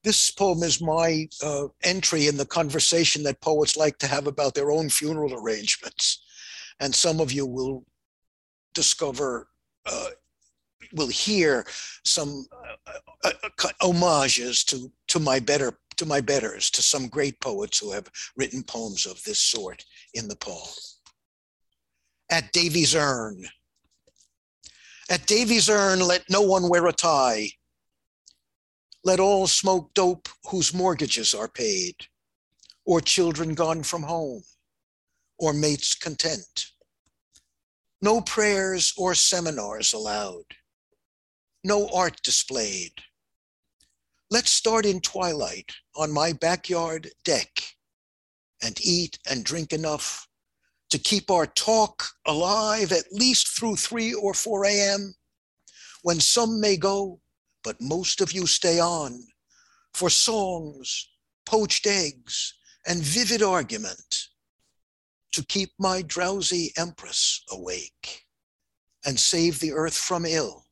This 0.03 0.31
poem 0.31 0.63
is 0.63 0.83
my 0.83 1.27
uh, 1.43 1.69
entry 1.83 2.27
in 2.27 2.37
the 2.37 2.45
conversation 2.45 3.23
that 3.23 3.41
poets 3.41 3.77
like 3.77 3.99
to 3.99 4.07
have 4.07 4.27
about 4.27 4.55
their 4.55 4.71
own 4.71 4.91
funeral 4.91 5.35
arrangements. 5.35 6.23
And 6.79 6.95
some 6.95 7.21
of 7.21 7.33
you 7.33 7.47
will 7.47 7.85
discover 8.75 9.49
uh, 9.87 10.11
will 10.93 11.09
hear 11.09 11.67
some 12.05 12.47
uh, 12.87 12.99
uh, 13.25 13.31
uh 13.43 13.69
homages 13.81 14.65
to 14.65 14.93
to 15.09 15.19
my 15.19 15.41
better 15.41 15.79
to 15.97 16.07
my 16.07 16.21
betters, 16.21 16.71
to 16.71 16.83
some 16.83 17.09
great 17.09 17.41
poets 17.41 17.79
who 17.79 17.93
have 17.93 18.11
written 18.37 18.63
poems 18.63 19.07
of 19.07 19.23
this 19.25 19.41
sort 19.41 19.85
in 20.15 20.29
the 20.29 20.37
poem. 20.37 20.69
At 22.31 22.53
Davy's 22.53 22.95
urn. 22.95 23.45
At 25.11 25.27
Davy's 25.27 25.69
urn, 25.69 26.01
let 26.01 26.29
no 26.31 26.41
one 26.41 26.69
wear 26.69 26.87
a 26.87 26.93
tie. 26.93 27.51
Let 29.05 29.21
all 29.21 29.47
smoke 29.47 29.93
dope 29.95 30.29
whose 30.51 30.73
mortgages 30.73 31.35
are 31.35 31.49
paid, 31.49 31.95
or 32.85 33.01
children 33.01 33.55
gone 33.55 33.83
from 33.83 34.05
home, 34.05 34.45
or 35.39 35.53
mates 35.53 35.95
content. 35.95 36.67
No 38.01 38.21
prayers 38.21 38.93
or 38.97 39.15
seminars 39.15 39.93
allowed 39.93 40.47
no 41.65 41.89
art 41.89 42.21
displayed. 42.23 42.93
Let's 44.31 44.51
start 44.51 44.85
in 44.85 45.01
twilight 45.01 45.73
on 45.97 46.13
my 46.13 46.35
backyard 46.35 47.11
deck 47.25 47.49
and 48.63 48.79
eat 48.85 49.19
and 49.29 49.45
drink 49.45 49.73
enough 49.73 50.29
to 50.95 51.01
keep 51.01 51.29
our 51.29 51.45
talk 51.45 52.05
alive 52.25 52.93
at 52.93 53.11
least 53.11 53.49
through 53.49 53.75
3 53.75 54.15
or 54.15 54.33
4 54.33 54.65
a.m. 54.67 55.13
when 56.05 56.21
some 56.21 56.61
may 56.61 56.77
go, 56.77 57.21
but 57.65 57.75
most 57.81 58.21
of 58.21 58.31
you 58.31 58.47
stay 58.47 58.79
on 58.79 59.21
for 59.93 60.09
songs, 60.09 61.09
poached 61.47 61.89
eggs, 61.89 62.55
and 62.87 63.03
vivid 63.03 63.43
argument 63.43 64.29
to 65.33 65.45
keep 65.47 65.71
my 65.81 66.01
drowsy 66.01 66.73
empress 66.79 67.43
awake 67.51 68.23
and 69.05 69.19
save 69.19 69.59
the 69.59 69.73
earth 69.73 69.97
from 69.97 70.25
ill 70.25 70.65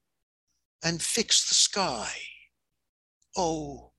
and 0.85 1.03
fix 1.03 1.49
the 1.49 1.57
sky. 1.57 2.13
Oh, 3.37 3.91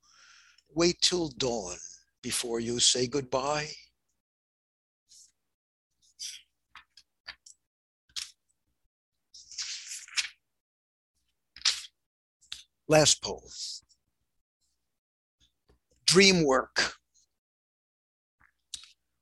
wait 0.74 1.02
till 1.02 1.28
dawn 1.38 1.76
before 2.22 2.62
you 2.62 2.80
say 2.80 3.08
goodbye. 3.08 3.72
Last 12.88 13.24
poem. 13.24 13.42
Dream 16.06 16.44
work. 16.44 16.96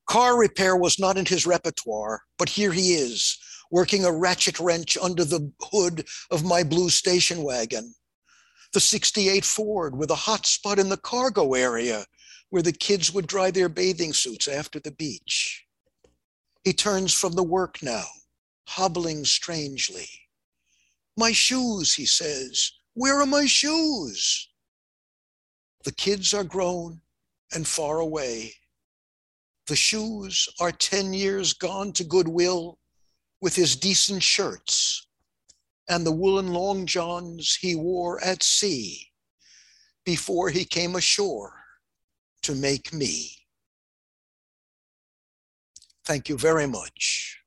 Car 0.07 0.37
repair 0.37 0.75
was 0.75 0.99
not 0.99 1.17
in 1.17 1.25
his 1.25 1.45
repertoire, 1.45 2.21
but 2.37 2.49
here 2.49 2.73
he 2.73 2.95
is, 2.95 3.37
working 3.71 4.03
a 4.03 4.11
ratchet 4.11 4.59
wrench 4.59 4.97
under 4.97 5.23
the 5.23 5.51
hood 5.61 6.05
of 6.31 6.43
my 6.43 6.63
blue 6.63 6.89
station 6.89 7.43
wagon. 7.43 7.93
The 8.73 8.79
68 8.79 9.45
Ford 9.45 9.95
with 9.95 10.11
a 10.11 10.15
hot 10.15 10.45
spot 10.45 10.79
in 10.79 10.89
the 10.89 10.97
cargo 10.97 11.53
area 11.53 12.05
where 12.49 12.61
the 12.61 12.73
kids 12.73 13.13
would 13.13 13.27
dry 13.27 13.51
their 13.51 13.69
bathing 13.69 14.11
suits 14.11 14.47
after 14.47 14.79
the 14.79 14.91
beach. 14.91 15.65
He 16.63 16.73
turns 16.73 17.13
from 17.13 17.33
the 17.33 17.43
work 17.43 17.81
now, 17.81 18.05
hobbling 18.67 19.23
strangely. 19.23 20.09
My 21.15 21.31
shoes, 21.31 21.93
he 21.93 22.05
says. 22.05 22.71
Where 22.93 23.21
are 23.21 23.25
my 23.25 23.45
shoes? 23.45 24.49
The 25.83 25.93
kids 25.93 26.33
are 26.33 26.43
grown 26.43 27.01
and 27.53 27.67
far 27.67 27.99
away. 27.99 28.53
The 29.67 29.75
shoes 29.75 30.47
are 30.59 30.71
10 30.71 31.13
years 31.13 31.53
gone 31.53 31.93
to 31.93 32.03
Goodwill 32.03 32.79
with 33.39 33.55
his 33.55 33.75
decent 33.75 34.23
shirts 34.23 35.07
and 35.89 36.05
the 36.05 36.11
woolen 36.11 36.53
long 36.53 36.85
johns 36.85 37.57
he 37.59 37.75
wore 37.75 38.23
at 38.23 38.43
sea 38.43 39.07
before 40.05 40.49
he 40.49 40.65
came 40.65 40.95
ashore 40.95 41.53
to 42.43 42.55
make 42.55 42.93
me. 42.93 43.31
Thank 46.05 46.29
you 46.29 46.37
very 46.37 46.67
much. 46.67 47.40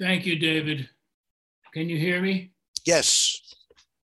Thank 0.00 0.24
you, 0.24 0.38
David. 0.38 0.88
Can 1.74 1.90
you 1.90 1.98
hear 1.98 2.22
me? 2.22 2.52
Yes. 2.86 3.54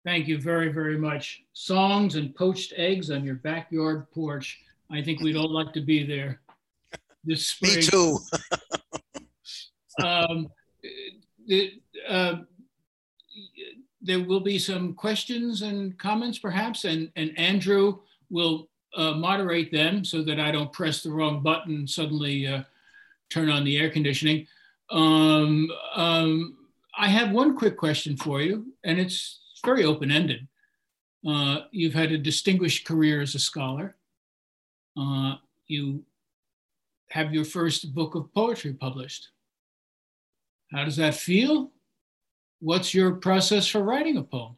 Thank 0.04 0.26
you 0.26 0.40
very, 0.40 0.72
very 0.72 0.98
much. 0.98 1.44
Songs 1.52 2.16
and 2.16 2.34
poached 2.34 2.72
eggs 2.76 3.12
on 3.12 3.24
your 3.24 3.36
backyard 3.36 4.10
porch. 4.10 4.60
I 4.90 5.00
think 5.02 5.20
we'd 5.20 5.36
all 5.36 5.48
like 5.48 5.72
to 5.74 5.80
be 5.80 6.04
there 6.04 6.40
this 7.22 7.46
spring. 7.46 7.76
Me 7.76 7.82
too. 7.82 8.18
um, 10.04 10.48
the, 11.46 11.80
uh, 12.08 12.34
there 14.02 14.20
will 14.20 14.40
be 14.40 14.58
some 14.58 14.94
questions 14.94 15.62
and 15.62 15.96
comments 15.96 16.40
perhaps, 16.40 16.84
and, 16.84 17.08
and 17.14 17.38
Andrew 17.38 18.00
will 18.30 18.68
uh, 18.96 19.12
moderate 19.12 19.70
them 19.70 20.04
so 20.04 20.22
that 20.24 20.40
I 20.40 20.50
don't 20.50 20.72
press 20.72 21.04
the 21.04 21.12
wrong 21.12 21.40
button 21.40 21.74
and 21.76 21.90
suddenly 21.90 22.48
uh, 22.48 22.64
turn 23.30 23.48
on 23.48 23.62
the 23.62 23.78
air 23.78 23.90
conditioning. 23.90 24.48
Um, 24.90 25.68
um, 25.94 26.56
I 26.96 27.08
have 27.08 27.32
one 27.32 27.56
quick 27.56 27.76
question 27.76 28.16
for 28.16 28.40
you, 28.40 28.72
and 28.84 28.98
it's 28.98 29.40
very 29.64 29.84
open-ended. 29.84 30.46
Uh, 31.26 31.60
you've 31.70 31.94
had 31.94 32.12
a 32.12 32.18
distinguished 32.18 32.86
career 32.86 33.22
as 33.22 33.34
a 33.34 33.38
scholar 33.38 33.96
uh, 34.96 35.34
you 35.66 36.04
have 37.10 37.34
your 37.34 37.44
first 37.44 37.94
book 37.94 38.14
of 38.14 38.32
poetry 38.34 38.72
published. 38.72 39.28
How 40.72 40.84
does 40.84 40.96
that 40.96 41.14
feel? 41.14 41.72
What's 42.60 42.94
your 42.94 43.12
process 43.16 43.66
for 43.66 43.82
writing 43.82 44.16
a 44.16 44.22
poem? 44.22 44.56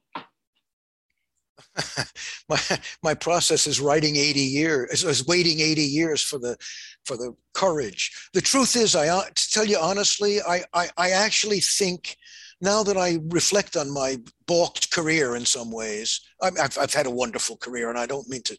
my 2.48 2.60
my 3.02 3.14
process 3.14 3.66
is 3.66 3.80
writing 3.80 4.16
80 4.16 4.40
years 4.40 5.04
is 5.04 5.26
waiting 5.26 5.60
80 5.60 5.82
years 5.82 6.22
for 6.22 6.38
the 6.38 6.56
for 7.04 7.16
the 7.16 7.34
courage. 7.54 8.28
The 8.34 8.40
truth 8.40 8.76
is 8.76 8.94
i 8.94 9.08
uh, 9.08 9.24
to 9.24 9.50
tell 9.50 9.64
you 9.64 9.78
honestly 9.78 10.40
i 10.42 10.62
i, 10.74 10.88
I 10.96 11.10
actually 11.10 11.60
think 11.60 12.16
now 12.60 12.82
that 12.82 12.96
I 12.96 13.18
reflect 13.28 13.76
on 13.76 13.92
my 13.92 14.18
balked 14.46 14.90
career 14.90 15.36
in 15.36 15.44
some 15.44 15.70
ways, 15.70 16.20
I've, 16.42 16.78
I've 16.78 16.94
had 16.94 17.06
a 17.06 17.10
wonderful 17.10 17.56
career, 17.56 17.90
and 17.90 17.98
I 17.98 18.06
don't 18.06 18.28
mean 18.28 18.42
to 18.44 18.56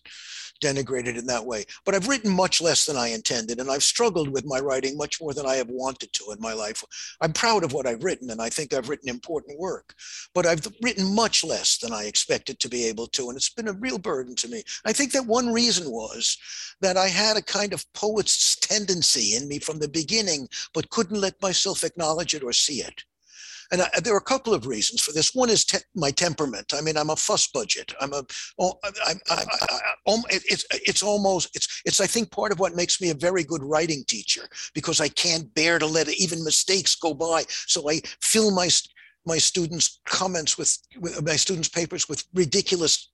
denigrated 0.60 1.18
in 1.18 1.26
that 1.28 1.46
way. 1.46 1.66
But 1.86 1.96
I've 1.96 2.08
written 2.08 2.32
much 2.32 2.62
less 2.62 2.86
than 2.86 2.98
I 2.98 3.10
intended, 3.10 3.60
and 3.60 3.70
I've 3.70 3.84
struggled 3.84 4.30
with 4.30 4.46
my 4.46 4.60
writing 4.60 4.98
much 4.98 5.22
more 5.22 5.34
than 5.34 5.46
I 5.46 5.56
have 5.56 5.70
wanted 5.70 6.14
to 6.14 6.32
in 6.32 6.40
my 6.40 6.54
life. 6.54 6.84
I'm 7.22 7.34
proud 7.34 7.64
of 7.64 7.74
what 7.74 7.88
I've 7.88 8.04
written, 8.04 8.30
and 8.30 8.42
I 8.42 8.50
think 8.50 8.74
I've 8.74 8.90
written 8.90 9.10
important 9.10 9.60
work, 9.60 9.94
but 10.34 10.46
I've 10.46 10.66
written 10.82 11.14
much 11.16 11.44
less 11.44 11.78
than 11.78 11.94
I 11.94 12.04
expected 12.06 12.60
to 12.60 12.70
be 12.70 12.86
able 12.86 13.08
to, 13.08 13.30
and 13.30 13.38
it's 13.38 13.50
been 13.50 13.68
a 13.68 13.74
real 13.74 13.98
burden 13.98 14.36
to 14.36 14.48
me. 14.48 14.64
I 14.86 14.94
think 14.94 15.12
that 15.14 15.26
one 15.26 15.52
reason 15.52 15.92
was 15.92 16.38
that 16.82 16.98
I 16.98 17.08
had 17.08 17.38
a 17.38 17.42
kind 17.42 17.74
of 17.74 17.86
poet's 17.94 18.56
tendency 18.58 19.36
in 19.36 19.48
me 19.48 19.60
from 19.60 19.80
the 19.80 19.88
beginning, 19.88 20.48
but 20.74 20.90
couldn't 20.90 21.22
let 21.22 21.42
myself 21.42 21.84
acknowledge 21.84 22.34
it 22.34 22.44
or 22.44 22.54
see 22.54 22.82
it. 22.82 23.04
And 23.72 23.82
I, 23.82 23.90
there 24.02 24.14
are 24.14 24.18
a 24.18 24.22
couple 24.22 24.54
of 24.54 24.68
reasons 24.68 25.02
for 25.02 25.12
this. 25.12 25.34
One 25.34 25.50
is 25.50 25.66
te- 25.66 25.80
my 25.96 26.12
temperament. 26.12 26.74
I 26.74 26.82
mean, 26.82 26.98
I'm 26.98 27.10
a 27.10 27.16
fuss 27.16 27.48
budget. 27.48 27.94
I'm 28.00 28.14
a, 28.14 28.24
oh, 28.60 28.80
it's, 30.30 30.66
it's 30.72 31.04
almost, 31.04 31.56
it's, 31.56 31.82
it's, 31.86 32.02
I 32.02 32.08
think 32.08 32.32
part 32.32 32.52
of 32.52 32.60
what 32.60 32.76
makes 32.76 33.02
me 33.02 33.10
a 33.10 33.16
very 33.16 33.44
good 33.44 33.64
writing 33.64 34.04
teacher 34.08 34.48
because 34.74 35.02
I 35.02 35.10
can't 35.10 35.54
bear 35.54 35.80
to 35.80 35.86
let 35.86 36.10
even 36.10 36.44
mistakes 36.44 36.96
go 36.96 37.14
by. 37.14 37.44
So 37.50 37.90
I 37.90 38.02
fill 38.22 38.52
my, 38.52 38.70
my 39.26 39.38
students' 39.38 40.00
comments 40.06 40.58
with, 40.58 40.78
with 41.00 41.26
my 41.26 41.36
students' 41.36 41.70
papers 41.70 42.08
with 42.08 42.24
ridiculous 42.34 43.10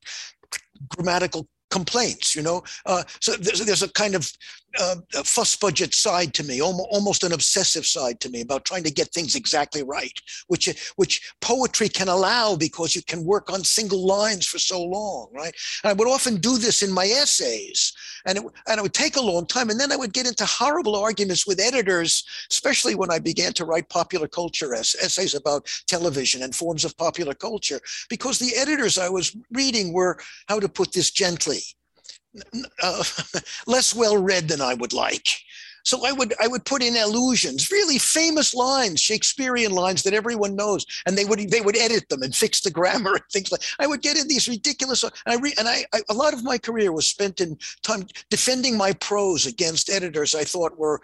grammatical 0.90 1.48
complaints, 1.78 2.36
you 2.38 2.44
know. 2.48 2.60
Uh, 2.86 3.04
so 3.26 3.30
there's, 3.44 3.62
there's 3.68 3.86
a 3.90 3.92
kind 4.04 4.16
of 4.16 4.24
uh, 4.80 4.96
fuss 5.24 5.56
budget 5.56 5.94
side 5.94 6.34
to 6.34 6.44
me, 6.44 6.62
almost, 6.62 7.24
an 7.24 7.34
obsessive 7.34 7.86
side 7.86 8.20
to 8.20 8.30
me 8.30 8.42
about 8.42 8.66
trying 8.66 8.84
to 8.84 8.98
get 9.00 9.10
things 9.14 9.36
exactly 9.36 9.84
right, 9.84 10.18
which 10.52 10.66
which 11.02 11.16
poetry 11.42 11.90
can 12.00 12.10
allow 12.10 12.56
because 12.56 12.96
you 12.96 13.04
can 13.12 13.24
work 13.24 13.52
on 13.54 13.64
single 13.64 14.04
lines 14.18 14.46
for 14.52 14.60
so 14.60 14.80
long, 14.98 15.30
right? 15.42 15.56
And 15.84 15.90
I 15.92 15.94
would 15.94 16.14
often 16.16 16.36
do 16.38 16.58
this 16.58 16.82
in 16.82 16.92
my 16.92 17.06
essays, 17.06 17.94
and 18.26 18.38
it, 18.38 18.44
and 18.68 18.80
it 18.80 18.84
would 18.86 19.00
take 19.04 19.16
a 19.18 19.30
long 19.32 19.46
time, 19.46 19.70
and 19.70 19.80
then 19.80 19.92
I 19.92 20.00
would 20.02 20.14
get 20.18 20.28
into 20.28 20.46
horrible 20.46 20.96
arguments 21.08 21.46
with 21.48 21.60
editors, 21.60 22.12
especially 22.52 22.96
when 22.96 23.12
I 23.12 23.20
began 23.20 23.54
to 23.54 23.66
write 23.66 23.98
popular 24.00 24.28
culture 24.28 24.74
essays 24.74 25.36
about 25.36 25.70
television 25.88 26.44
and 26.44 26.54
forms 26.56 26.84
of 26.86 26.98
popular 26.98 27.36
culture, 27.48 27.80
because 28.10 28.38
the 28.38 28.56
editors 28.64 28.98
I 28.98 29.10
was 29.18 29.28
reading 29.52 29.94
were, 29.94 30.14
how 30.50 30.60
to 30.60 30.70
put 30.80 30.90
this 30.92 31.12
gently, 31.12 31.63
uh, 32.82 33.04
less 33.68 33.96
well 33.96 34.22
read 34.22 34.48
than 34.48 34.62
I 34.62 34.74
would 34.74 34.94
like. 34.94 35.28
So 35.84 36.06
I 36.06 36.14
would 36.14 36.34
I 36.42 36.48
would 36.48 36.66
put 36.66 36.82
in 36.82 36.96
allusions, 36.96 37.70
really 37.70 38.00
famous 38.00 38.54
lines, 38.54 39.02
Shakespearean 39.02 39.74
lines 39.74 40.04
that 40.04 40.14
everyone 40.14 40.56
knows, 40.56 40.86
and 41.06 41.18
they 41.18 41.26
would 41.26 41.52
they 41.52 41.62
would 41.62 41.78
edit 41.78 42.08
them 42.08 42.24
and 42.24 42.34
fix 42.34 42.62
the 42.62 42.72
grammar 42.72 43.14
and 43.16 43.24
things 43.32 43.52
like. 43.52 43.62
I 43.80 43.88
would 43.88 44.02
get 44.02 44.18
in 44.18 44.28
these 44.28 44.48
ridiculous. 44.48 45.04
And 45.04 45.12
I 45.28 45.36
re, 45.36 45.54
and 45.58 45.68
I, 45.68 45.84
I 45.94 46.02
a 46.10 46.14
lot 46.14 46.34
of 46.34 46.44
my 46.44 46.58
career 46.58 46.92
was 46.92 47.08
spent 47.08 47.42
in 47.42 47.58
time 47.84 48.08
defending 48.30 48.78
my 48.78 48.94
prose 48.94 49.46
against 49.46 49.90
editors 49.90 50.34
I 50.34 50.46
thought 50.46 50.78
were 50.78 51.02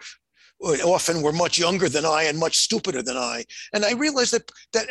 often 0.60 1.22
were 1.22 1.32
much 1.32 1.58
younger 1.58 1.88
than 1.88 2.04
I 2.04 2.24
and 2.24 2.38
much 2.38 2.56
stupider 2.56 3.02
than 3.02 3.16
I. 3.16 3.44
And 3.72 3.84
I 3.84 3.92
realized 3.92 4.32
that 4.32 4.50
that 4.72 4.88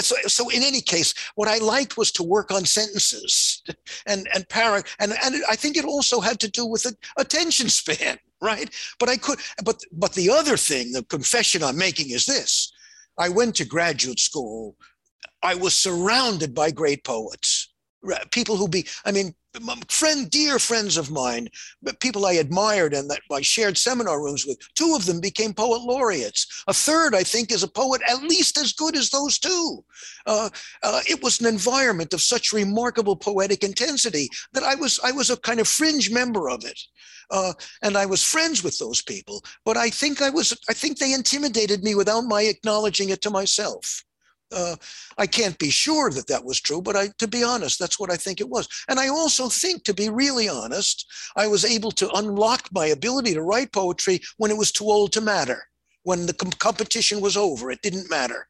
so, 0.00 0.16
so 0.26 0.48
in 0.48 0.62
any 0.62 0.80
case, 0.80 1.14
what 1.34 1.48
I 1.48 1.58
liked 1.58 1.96
was 1.96 2.12
to 2.12 2.22
work 2.22 2.50
on 2.50 2.64
sentences 2.64 3.62
and 4.06 4.28
and 4.34 4.48
para 4.48 4.82
and 4.98 5.12
and 5.22 5.36
I 5.48 5.56
think 5.56 5.76
it 5.76 5.84
also 5.84 6.20
had 6.20 6.40
to 6.40 6.50
do 6.50 6.66
with 6.66 6.86
attention 7.16 7.68
span, 7.68 8.18
right? 8.42 8.70
But 8.98 9.08
I 9.08 9.16
could 9.16 9.38
but 9.64 9.80
but 9.92 10.14
the 10.14 10.30
other 10.30 10.56
thing, 10.56 10.92
the 10.92 11.04
confession 11.04 11.62
I'm 11.62 11.78
making 11.78 12.10
is 12.10 12.26
this: 12.26 12.72
I 13.18 13.28
went 13.28 13.56
to 13.56 13.64
graduate 13.64 14.20
school. 14.20 14.76
I 15.44 15.54
was 15.56 15.74
surrounded 15.74 16.54
by 16.54 16.70
great 16.70 17.02
poets 17.04 17.68
people 18.30 18.56
who 18.56 18.68
be 18.68 18.86
i 19.04 19.12
mean 19.12 19.34
friend 19.88 20.30
dear 20.30 20.58
friends 20.58 20.96
of 20.96 21.10
mine 21.10 21.48
people 22.00 22.24
i 22.24 22.32
admired 22.32 22.94
and 22.94 23.10
that 23.10 23.20
i 23.30 23.40
shared 23.40 23.76
seminar 23.76 24.22
rooms 24.22 24.46
with 24.46 24.58
two 24.74 24.94
of 24.96 25.04
them 25.04 25.20
became 25.20 25.52
poet 25.52 25.82
laureates. 25.82 26.64
A 26.68 26.72
third 26.72 27.14
i 27.14 27.22
think 27.22 27.52
is 27.52 27.62
a 27.62 27.68
poet 27.68 28.00
at 28.08 28.22
least 28.22 28.58
as 28.58 28.72
good 28.72 28.96
as 28.96 29.10
those 29.10 29.38
two. 29.38 29.84
Uh, 30.26 30.48
uh, 30.82 31.00
it 31.08 31.22
was 31.22 31.40
an 31.40 31.46
environment 31.46 32.12
of 32.14 32.20
such 32.20 32.52
remarkable 32.52 33.16
poetic 33.16 33.62
intensity 33.62 34.28
that 34.52 34.62
i 34.62 34.74
was 34.74 34.98
i 35.04 35.12
was 35.12 35.30
a 35.30 35.36
kind 35.36 35.60
of 35.60 35.68
fringe 35.68 36.10
member 36.10 36.48
of 36.48 36.64
it. 36.64 36.80
Uh, 37.30 37.54
and 37.82 37.96
I 37.96 38.04
was 38.04 38.22
friends 38.22 38.62
with 38.62 38.78
those 38.78 39.00
people, 39.00 39.42
but 39.64 39.78
I 39.78 39.88
think 39.88 40.20
I 40.20 40.28
was, 40.28 40.52
I 40.68 40.74
think 40.74 40.98
they 40.98 41.14
intimidated 41.14 41.82
me 41.82 41.94
without 41.94 42.26
my 42.26 42.42
acknowledging 42.42 43.08
it 43.08 43.22
to 43.22 43.30
myself. 43.30 44.04
Uh, 44.54 44.76
I 45.18 45.26
can't 45.26 45.58
be 45.58 45.70
sure 45.70 46.10
that 46.10 46.26
that 46.28 46.44
was 46.44 46.60
true, 46.60 46.82
but 46.82 46.96
I, 46.96 47.08
to 47.18 47.28
be 47.28 47.42
honest, 47.42 47.78
that's 47.78 47.98
what 47.98 48.10
I 48.10 48.16
think 48.16 48.40
it 48.40 48.48
was. 48.48 48.68
And 48.88 48.98
I 48.98 49.08
also 49.08 49.48
think, 49.48 49.84
to 49.84 49.94
be 49.94 50.08
really 50.08 50.48
honest, 50.48 51.06
I 51.36 51.46
was 51.46 51.64
able 51.64 51.90
to 51.92 52.10
unlock 52.12 52.68
my 52.72 52.86
ability 52.86 53.34
to 53.34 53.42
write 53.42 53.72
poetry 53.72 54.20
when 54.36 54.50
it 54.50 54.56
was 54.56 54.72
too 54.72 54.84
old 54.84 55.12
to 55.12 55.20
matter. 55.20 55.64
When 56.04 56.26
the 56.26 56.34
com- 56.34 56.50
competition 56.52 57.20
was 57.20 57.36
over, 57.36 57.70
it 57.70 57.82
didn't 57.82 58.10
matter. 58.10 58.46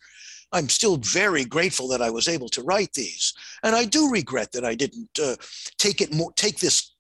I'm 0.53 0.69
still 0.69 0.97
very 0.97 1.45
grateful 1.45 1.89
that 1.89 2.03
I 2.03 2.11
was 2.11 2.29
able 2.29 2.49
to 2.51 2.63
write 2.63 2.93
these, 2.93 3.33
and 3.63 3.75
I 3.75 3.87
do 3.87 4.11
regret 4.11 4.53
that 4.53 4.65
I 4.65 4.75
didn't 4.75 5.09
uh, 5.23 5.37
take 5.79 6.01
it 6.01 6.13
more, 6.13 6.33
take 6.33 6.59
this 6.59 6.92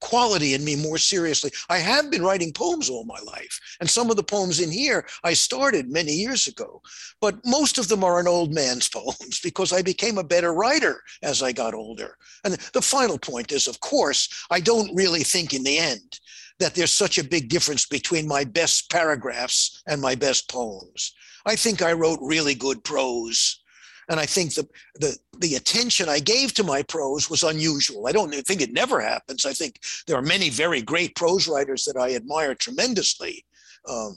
quality 0.00 0.54
in 0.54 0.64
me 0.64 0.76
more 0.76 0.98
seriously. 0.98 1.50
I 1.68 1.78
have 1.78 2.10
been 2.10 2.22
writing 2.22 2.52
poems 2.52 2.88
all 2.88 3.04
my 3.04 3.18
life, 3.26 3.58
and 3.80 3.88
some 3.88 4.10
of 4.10 4.16
the 4.16 4.22
poems 4.22 4.60
in 4.60 4.70
here 4.70 5.06
I 5.24 5.34
started 5.34 5.90
many 5.90 6.12
years 6.12 6.46
ago, 6.46 6.82
but 7.20 7.38
most 7.44 7.78
of 7.78 7.88
them 7.88 8.04
are 8.04 8.20
an 8.20 8.28
old 8.28 8.52
man's 8.52 8.88
poems 8.92 9.40
because 9.42 9.72
I 9.72 9.82
became 9.82 10.18
a 10.18 10.24
better 10.24 10.52
writer 10.52 11.02
as 11.22 11.42
I 11.42 11.52
got 11.52 11.74
older. 11.74 12.16
And 12.44 12.54
the 12.54 12.82
final 12.82 13.18
point 13.18 13.52
is, 13.52 13.66
of 13.66 13.80
course, 13.80 14.28
I 14.50 14.60
don't 14.60 14.94
really 14.94 15.22
think 15.22 15.54
in 15.54 15.62
the 15.62 15.78
end 15.78 16.20
that 16.58 16.74
there's 16.74 16.92
such 16.92 17.18
a 17.18 17.24
big 17.24 17.48
difference 17.48 17.86
between 17.86 18.26
my 18.26 18.44
best 18.44 18.90
paragraphs 18.90 19.82
and 19.86 20.00
my 20.00 20.14
best 20.14 20.48
poems. 20.48 21.12
I 21.44 21.54
think 21.54 21.82
I 21.82 21.92
wrote 21.92 22.18
really 22.22 22.54
good 22.54 22.82
prose 22.82 23.60
and 24.08 24.20
I 24.20 24.26
think 24.26 24.54
the, 24.54 24.68
the, 24.94 25.16
the 25.38 25.54
attention 25.56 26.08
I 26.08 26.20
gave 26.20 26.54
to 26.54 26.64
my 26.64 26.82
prose 26.82 27.28
was 27.28 27.42
unusual. 27.42 28.06
I 28.06 28.12
don't 28.12 28.32
think 28.32 28.60
it 28.60 28.72
never 28.72 29.00
happens. 29.00 29.44
I 29.44 29.52
think 29.52 29.80
there 30.06 30.16
are 30.16 30.22
many 30.22 30.48
very 30.48 30.80
great 30.80 31.16
prose 31.16 31.48
writers 31.48 31.84
that 31.84 32.00
I 32.00 32.14
admire 32.14 32.54
tremendously. 32.54 33.44
Um, 33.88 34.16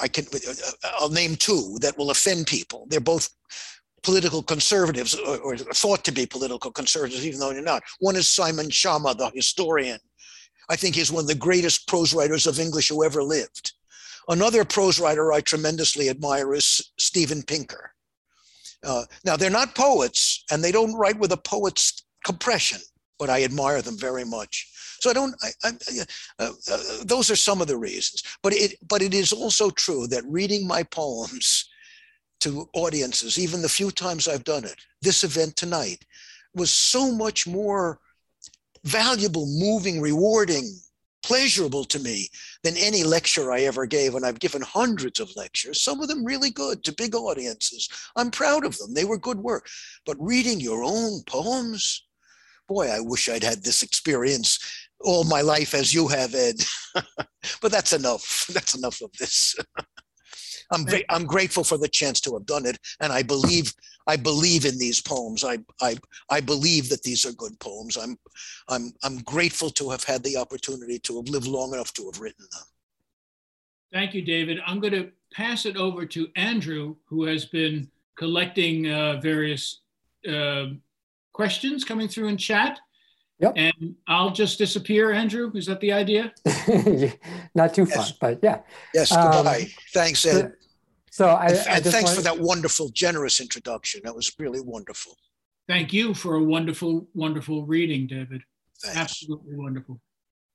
I 0.00 0.08
can, 0.08 0.24
I'll 0.98 1.10
name 1.10 1.36
two 1.36 1.76
that 1.80 1.98
will 1.98 2.10
offend 2.10 2.46
people. 2.46 2.86
They're 2.88 3.00
both 3.00 3.28
political 4.02 4.42
conservatives 4.42 5.14
or, 5.14 5.38
or, 5.38 5.56
thought 5.56 6.04
to 6.04 6.12
be 6.12 6.26
political 6.26 6.70
conservatives, 6.70 7.26
even 7.26 7.40
though 7.40 7.52
they're 7.52 7.62
not. 7.62 7.82
One 8.00 8.16
is 8.16 8.28
Simon 8.28 8.68
Schama, 8.68 9.16
the 9.16 9.30
historian. 9.34 9.98
I 10.68 10.76
think 10.76 10.94
he's 10.94 11.10
one 11.10 11.24
of 11.24 11.28
the 11.28 11.34
greatest 11.34 11.88
prose 11.88 12.14
writers 12.14 12.46
of 12.46 12.60
English 12.60 12.88
who 12.88 13.04
ever 13.04 13.22
lived. 13.22 13.72
Another 14.28 14.64
prose 14.64 15.00
writer 15.00 15.32
I 15.32 15.40
tremendously 15.40 16.08
admire 16.08 16.54
is 16.54 16.92
Steven 16.98 17.42
Pinker. 17.42 17.93
Uh, 18.84 19.04
now, 19.24 19.36
they're 19.36 19.50
not 19.50 19.74
poets 19.74 20.44
and 20.50 20.62
they 20.62 20.72
don't 20.72 20.94
write 20.94 21.18
with 21.18 21.32
a 21.32 21.36
poet's 21.36 22.04
compression, 22.24 22.80
but 23.18 23.30
I 23.30 23.44
admire 23.44 23.82
them 23.82 23.98
very 23.98 24.24
much. 24.24 24.70
So 25.00 25.10
I 25.10 25.12
don't. 25.12 25.34
I, 25.42 25.48
I, 25.64 25.70
uh, 26.38 26.52
uh, 26.70 26.78
those 27.04 27.30
are 27.30 27.36
some 27.36 27.60
of 27.60 27.66
the 27.66 27.76
reasons. 27.76 28.22
But 28.42 28.54
it. 28.54 28.76
But 28.88 29.02
it 29.02 29.12
is 29.12 29.32
also 29.32 29.70
true 29.70 30.06
that 30.06 30.24
reading 30.26 30.66
my 30.66 30.82
poems 30.82 31.68
to 32.40 32.68
audiences, 32.74 33.38
even 33.38 33.62
the 33.62 33.68
few 33.68 33.90
times 33.90 34.28
I've 34.28 34.44
done 34.44 34.64
it, 34.64 34.76
this 35.02 35.24
event 35.24 35.56
tonight, 35.56 36.04
was 36.54 36.70
so 36.70 37.12
much 37.12 37.46
more 37.46 38.00
valuable, 38.84 39.46
moving, 39.46 40.00
rewarding, 40.00 40.78
pleasurable 41.24 41.84
to 41.84 41.98
me 41.98 42.28
than 42.62 42.76
any 42.76 43.02
lecture 43.02 43.50
I 43.50 43.62
ever 43.62 43.86
gave. 43.86 44.14
And 44.14 44.24
I've 44.24 44.38
given 44.38 44.62
hundreds 44.62 45.20
of 45.20 45.34
lectures, 45.36 45.82
some 45.82 46.00
of 46.00 46.08
them 46.08 46.24
really 46.24 46.50
good 46.50 46.84
to 46.84 46.92
big 46.92 47.14
audiences. 47.14 47.88
I'm 48.14 48.30
proud 48.30 48.64
of 48.64 48.76
them. 48.78 48.92
They 48.92 49.06
were 49.06 49.18
good 49.18 49.38
work. 49.38 49.66
But 50.04 50.18
reading 50.20 50.60
your 50.60 50.84
own 50.84 51.22
poems, 51.26 52.04
boy, 52.68 52.88
I 52.88 53.00
wish 53.00 53.28
I'd 53.28 53.42
had 53.42 53.64
this 53.64 53.82
experience 53.82 54.58
all 55.00 55.24
my 55.24 55.40
life 55.40 55.74
as 55.74 55.92
you 55.94 56.08
have, 56.08 56.34
Ed. 56.34 56.56
but 57.60 57.72
that's 57.72 57.92
enough. 57.92 58.46
That's 58.52 58.74
enough 58.76 59.00
of 59.02 59.10
this. 59.18 59.56
I'm 60.70 60.86
I'm 61.08 61.26
grateful 61.26 61.64
for 61.64 61.78
the 61.78 61.88
chance 61.88 62.20
to 62.22 62.34
have 62.34 62.46
done 62.46 62.66
it, 62.66 62.78
and 63.00 63.12
I 63.12 63.22
believe 63.22 63.72
I 64.06 64.16
believe 64.16 64.64
in 64.64 64.78
these 64.78 65.00
poems. 65.00 65.44
I 65.44 65.58
I 65.80 65.96
I 66.30 66.40
believe 66.40 66.88
that 66.88 67.02
these 67.02 67.24
are 67.24 67.32
good 67.32 67.58
poems. 67.60 67.96
I'm 67.96 68.18
I'm 68.68 68.92
I'm 69.02 69.18
grateful 69.18 69.70
to 69.70 69.90
have 69.90 70.04
had 70.04 70.22
the 70.22 70.36
opportunity 70.36 70.98
to 71.00 71.16
have 71.16 71.28
lived 71.28 71.46
long 71.46 71.72
enough 71.74 71.92
to 71.94 72.10
have 72.10 72.20
written 72.20 72.46
them. 72.50 72.62
Thank 73.92 74.14
you, 74.14 74.22
David. 74.22 74.58
I'm 74.66 74.80
going 74.80 74.92
to 74.92 75.10
pass 75.32 75.66
it 75.66 75.76
over 75.76 76.04
to 76.06 76.28
Andrew, 76.34 76.96
who 77.04 77.24
has 77.24 77.44
been 77.44 77.88
collecting 78.16 78.90
uh, 78.90 79.20
various 79.20 79.82
uh, 80.28 80.66
questions 81.32 81.84
coming 81.84 82.08
through 82.08 82.28
in 82.28 82.36
chat. 82.36 82.80
Yep. 83.40 83.52
And 83.56 83.94
I'll 84.06 84.30
just 84.30 84.58
disappear, 84.58 85.12
Andrew. 85.12 85.50
Is 85.54 85.66
that 85.66 85.80
the 85.80 85.92
idea? 85.92 86.32
Not 87.54 87.74
too 87.74 87.84
yes. 87.84 88.12
fun, 88.12 88.16
but 88.20 88.38
yeah. 88.42 88.60
Yes, 88.94 89.10
goodbye. 89.10 89.62
Um, 89.62 89.66
Thanks, 89.92 90.24
Ed. 90.24 90.52
So 91.10 91.28
I, 91.28 91.46
and, 91.46 91.58
I 91.58 91.76
and 91.76 91.84
thanks 91.84 92.10
wanted, 92.10 92.16
for 92.16 92.22
that 92.22 92.40
wonderful, 92.40 92.88
generous 92.88 93.40
introduction. 93.40 94.00
That 94.04 94.14
was 94.14 94.32
really 94.38 94.60
wonderful. 94.60 95.16
Thank 95.68 95.92
you 95.92 96.14
for 96.14 96.36
a 96.36 96.42
wonderful, 96.42 97.08
wonderful 97.14 97.64
reading, 97.66 98.06
David. 98.06 98.42
Thanks. 98.82 98.96
Absolutely 98.96 99.56
wonderful. 99.56 100.00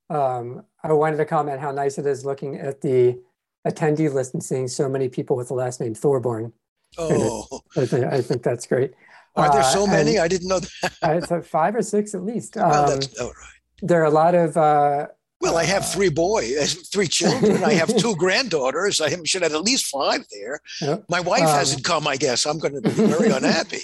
Um, 0.09 0.63
I 0.83 0.91
wanted 0.93 1.17
to 1.17 1.25
comment 1.25 1.59
how 1.59 1.71
nice 1.71 1.97
it 1.97 2.05
is 2.05 2.25
looking 2.25 2.57
at 2.57 2.81
the 2.81 3.19
attendee 3.67 4.11
list 4.11 4.33
and 4.33 4.43
seeing 4.43 4.67
so 4.67 4.89
many 4.89 5.07
people 5.07 5.35
with 5.35 5.49
the 5.49 5.53
last 5.53 5.79
name 5.79 5.93
Thorburn. 5.93 6.53
Oh, 6.97 7.61
I 7.77 7.85
think, 7.85 8.05
I 8.05 8.21
think 8.21 8.43
that's 8.43 8.65
great. 8.65 8.93
Are 9.35 9.51
there 9.51 9.63
so 9.63 9.83
Uh, 9.83 9.87
many? 9.87 10.19
I 10.19 10.27
didn't 10.27 10.47
know 10.47 10.59
that. 10.59 10.91
I 11.01 11.19
thought 11.19 11.45
five 11.45 11.75
or 11.75 11.81
six 11.81 12.13
at 12.13 12.23
least. 12.23 12.55
well, 12.55 12.83
Um, 12.85 12.89
that's 12.99 13.19
all 13.19 13.27
right. 13.27 13.35
there 13.81 14.01
are 14.01 14.05
a 14.05 14.09
lot 14.23 14.35
of 14.35 14.57
uh, 14.57 15.07
Well, 15.41 15.57
I 15.57 15.63
have 15.63 15.83
uh, 15.83 15.87
three 15.87 16.09
boys, 16.09 16.73
three 16.93 17.07
children. 17.07 17.63
I 17.63 17.73
have 17.73 17.95
two 17.95 18.15
granddaughters. 18.15 18.99
I 19.01 19.09
should 19.23 19.43
have 19.43 19.53
at 19.53 19.61
least 19.63 19.85
five 19.87 20.21
there. 20.31 20.59
Yep. 20.81 21.05
My 21.09 21.19
wife 21.21 21.43
Um, 21.43 21.47
hasn't 21.49 21.83
come. 21.83 22.07
I 22.07 22.17
guess 22.17 22.45
I'm 22.45 22.59
going 22.59 22.73
to 22.75 22.81
be 22.81 22.89
very 23.15 23.29
unhappy. 23.31 23.81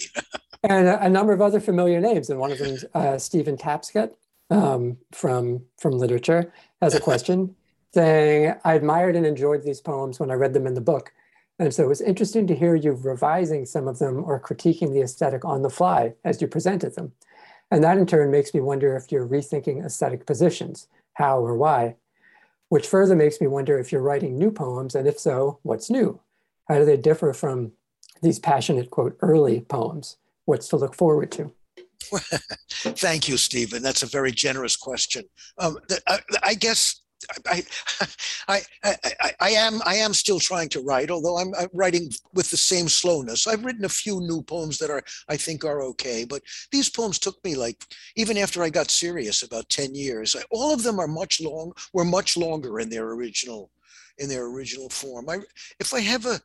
and 0.64 0.88
a, 0.88 1.06
a 1.06 1.10
number 1.10 1.32
of 1.34 1.42
other 1.42 1.60
familiar 1.60 2.00
names. 2.02 2.30
And 2.30 2.40
one 2.40 2.52
of 2.52 2.58
them 2.58 2.72
is 2.76 2.86
uh, 2.94 3.18
Stephen 3.18 3.56
Tapscott 3.58 4.12
um, 4.50 4.98
from 5.14 5.64
from 5.80 5.94
literature 5.98 6.52
has 6.82 6.94
a 6.94 7.00
question 7.00 7.56
saying, 7.94 8.54
"I 8.66 8.74
admired 8.74 9.16
and 9.16 9.26
enjoyed 9.26 9.64
these 9.64 9.80
poems 9.82 10.20
when 10.20 10.30
I 10.30 10.34
read 10.34 10.54
them 10.54 10.68
in 10.68 10.74
the 10.74 10.82
book, 10.82 11.14
and 11.60 11.74
so 11.74 11.84
it 11.84 11.89
was 11.89 12.02
interesting 12.02 12.48
to 12.48 12.56
hear 12.56 12.76
you 12.76 12.91
revising 12.91 13.65
some 13.65 13.88
of 13.88 14.00
them 14.00 14.24
or 14.24 14.39
critiquing 14.39 14.94
the 14.94 15.02
aesthetic 15.02 15.46
on 15.46 15.62
the 15.62 15.70
fly 15.70 16.13
as 16.24 16.41
you 16.41 16.48
presented 16.48 16.96
them, 16.96 17.13
and 17.72 17.84
that 17.84 17.98
in 17.98 18.06
turn 18.06 18.32
makes 18.32 18.54
me 18.54 18.60
wonder 18.60 18.96
if 18.96 19.12
you're 19.12 19.28
rethinking 19.28 19.86
aesthetic 19.86 20.26
positions, 20.26 20.88
how 21.13 21.39
or 21.39 21.56
why." 21.56 21.96
Which 22.70 22.88
further 22.88 23.15
makes 23.15 23.39
me 23.39 23.48
wonder 23.48 23.78
if 23.78 23.91
you're 23.91 24.02
writing 24.02 24.38
new 24.38 24.52
poems, 24.52 24.96
and 24.96 25.08
if 25.08 25.20
so, 25.20 25.60
what's 25.62 25.89
new? 25.89 26.20
How 26.68 26.80
do 26.80 26.86
they 26.86 26.98
differ 26.98 27.32
from 27.32 27.74
these 28.22 28.39
passionate, 28.39 28.89
quote, 28.89 29.18
early 29.22 29.62
poems? 29.62 30.18
What's 30.46 30.68
to 30.70 30.78
look 30.78 30.96
forward 30.96 31.32
to? 31.34 31.54
Thank 32.70 33.28
you, 33.28 33.38
Stephen. 33.38 33.82
That's 33.82 34.04
a 34.04 34.08
very 34.08 34.32
generous 34.32 34.76
question. 34.76 35.26
Um, 35.58 35.78
I, 36.08 36.20
I 36.44 36.54
guess 36.54 37.02
I, 37.47 37.63
I, 38.47 38.62
I, 38.84 39.32
I, 39.39 39.49
am 39.51 39.82
I 39.86 39.95
am 39.95 40.13
still 40.13 40.39
trying 40.39 40.69
to 40.69 40.82
write, 40.82 41.10
although 41.10 41.38
I'm, 41.38 41.54
I'm 41.56 41.69
writing 41.73 42.12
with 42.34 42.51
the 42.51 42.58
same 42.58 42.88
slowness. 42.88 43.47
I've 43.47 43.63
written 43.63 43.86
a 43.86 43.89
few 43.89 44.19
new 44.19 44.41
poems 44.41 44.78
that 44.80 44.89
are 44.89 45.04
I 45.30 45.38
think 45.38 45.63
are 45.63 45.82
okay, 45.84 46.25
but 46.25 46.41
these 46.71 46.89
poems 46.89 47.19
took 47.19 47.43
me 47.43 47.56
like 47.56 47.84
even 48.15 48.38
after 48.38 48.63
I 48.63 48.69
got 48.69 48.91
serious 48.91 49.43
about 49.43 49.69
ten 49.69 49.95
years. 49.95 50.36
I, 50.36 50.43
all 50.51 50.73
of 50.73 50.84
them 50.84 50.99
are 50.99 51.08
much 51.08 51.41
long 51.41 51.73
were 51.93 52.06
much 52.06 52.38
longer 52.38 52.80
in 52.80 52.89
their 52.89 53.10
original 53.12 53.71
in 54.17 54.30
their 54.30 54.45
original 54.45 54.89
form. 54.89 55.30
I 55.30 55.39
if 55.80 55.93
I 55.93 56.01
have 56.01 56.25
a 56.25 56.41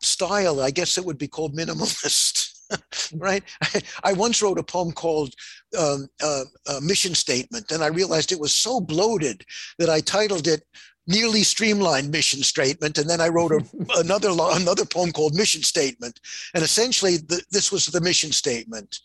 style, 0.00 0.60
I 0.60 0.70
guess 0.70 0.98
it 0.98 1.04
would 1.04 1.18
be 1.18 1.28
called 1.28 1.56
minimalist. 1.56 2.53
right? 3.14 3.42
I, 3.62 3.80
I, 4.04 4.12
once 4.12 4.42
wrote 4.42 4.58
a 4.58 4.62
poem 4.62 4.92
called 4.92 5.34
um, 5.78 6.08
uh, 6.22 6.44
uh, 6.66 6.80
Mission 6.82 7.14
Statement, 7.14 7.70
and 7.70 7.82
I 7.82 7.88
realized 7.88 8.32
it 8.32 8.40
was 8.40 8.54
so 8.54 8.80
bloated 8.80 9.44
that 9.78 9.90
I 9.90 10.00
titled 10.00 10.46
it 10.46 10.64
Nearly 11.06 11.42
Streamlined 11.42 12.10
Mission 12.10 12.42
Statement, 12.42 12.98
and 12.98 13.08
then 13.08 13.20
I 13.20 13.28
wrote 13.28 13.52
a, 13.52 13.64
another 13.98 14.30
another 14.30 14.84
poem 14.84 15.12
called 15.12 15.34
Mission 15.34 15.62
Statement, 15.62 16.20
and 16.54 16.64
essentially 16.64 17.18
the, 17.18 17.42
this 17.50 17.70
was 17.70 17.86
the 17.86 18.00
mission 18.00 18.32
statement: 18.32 19.00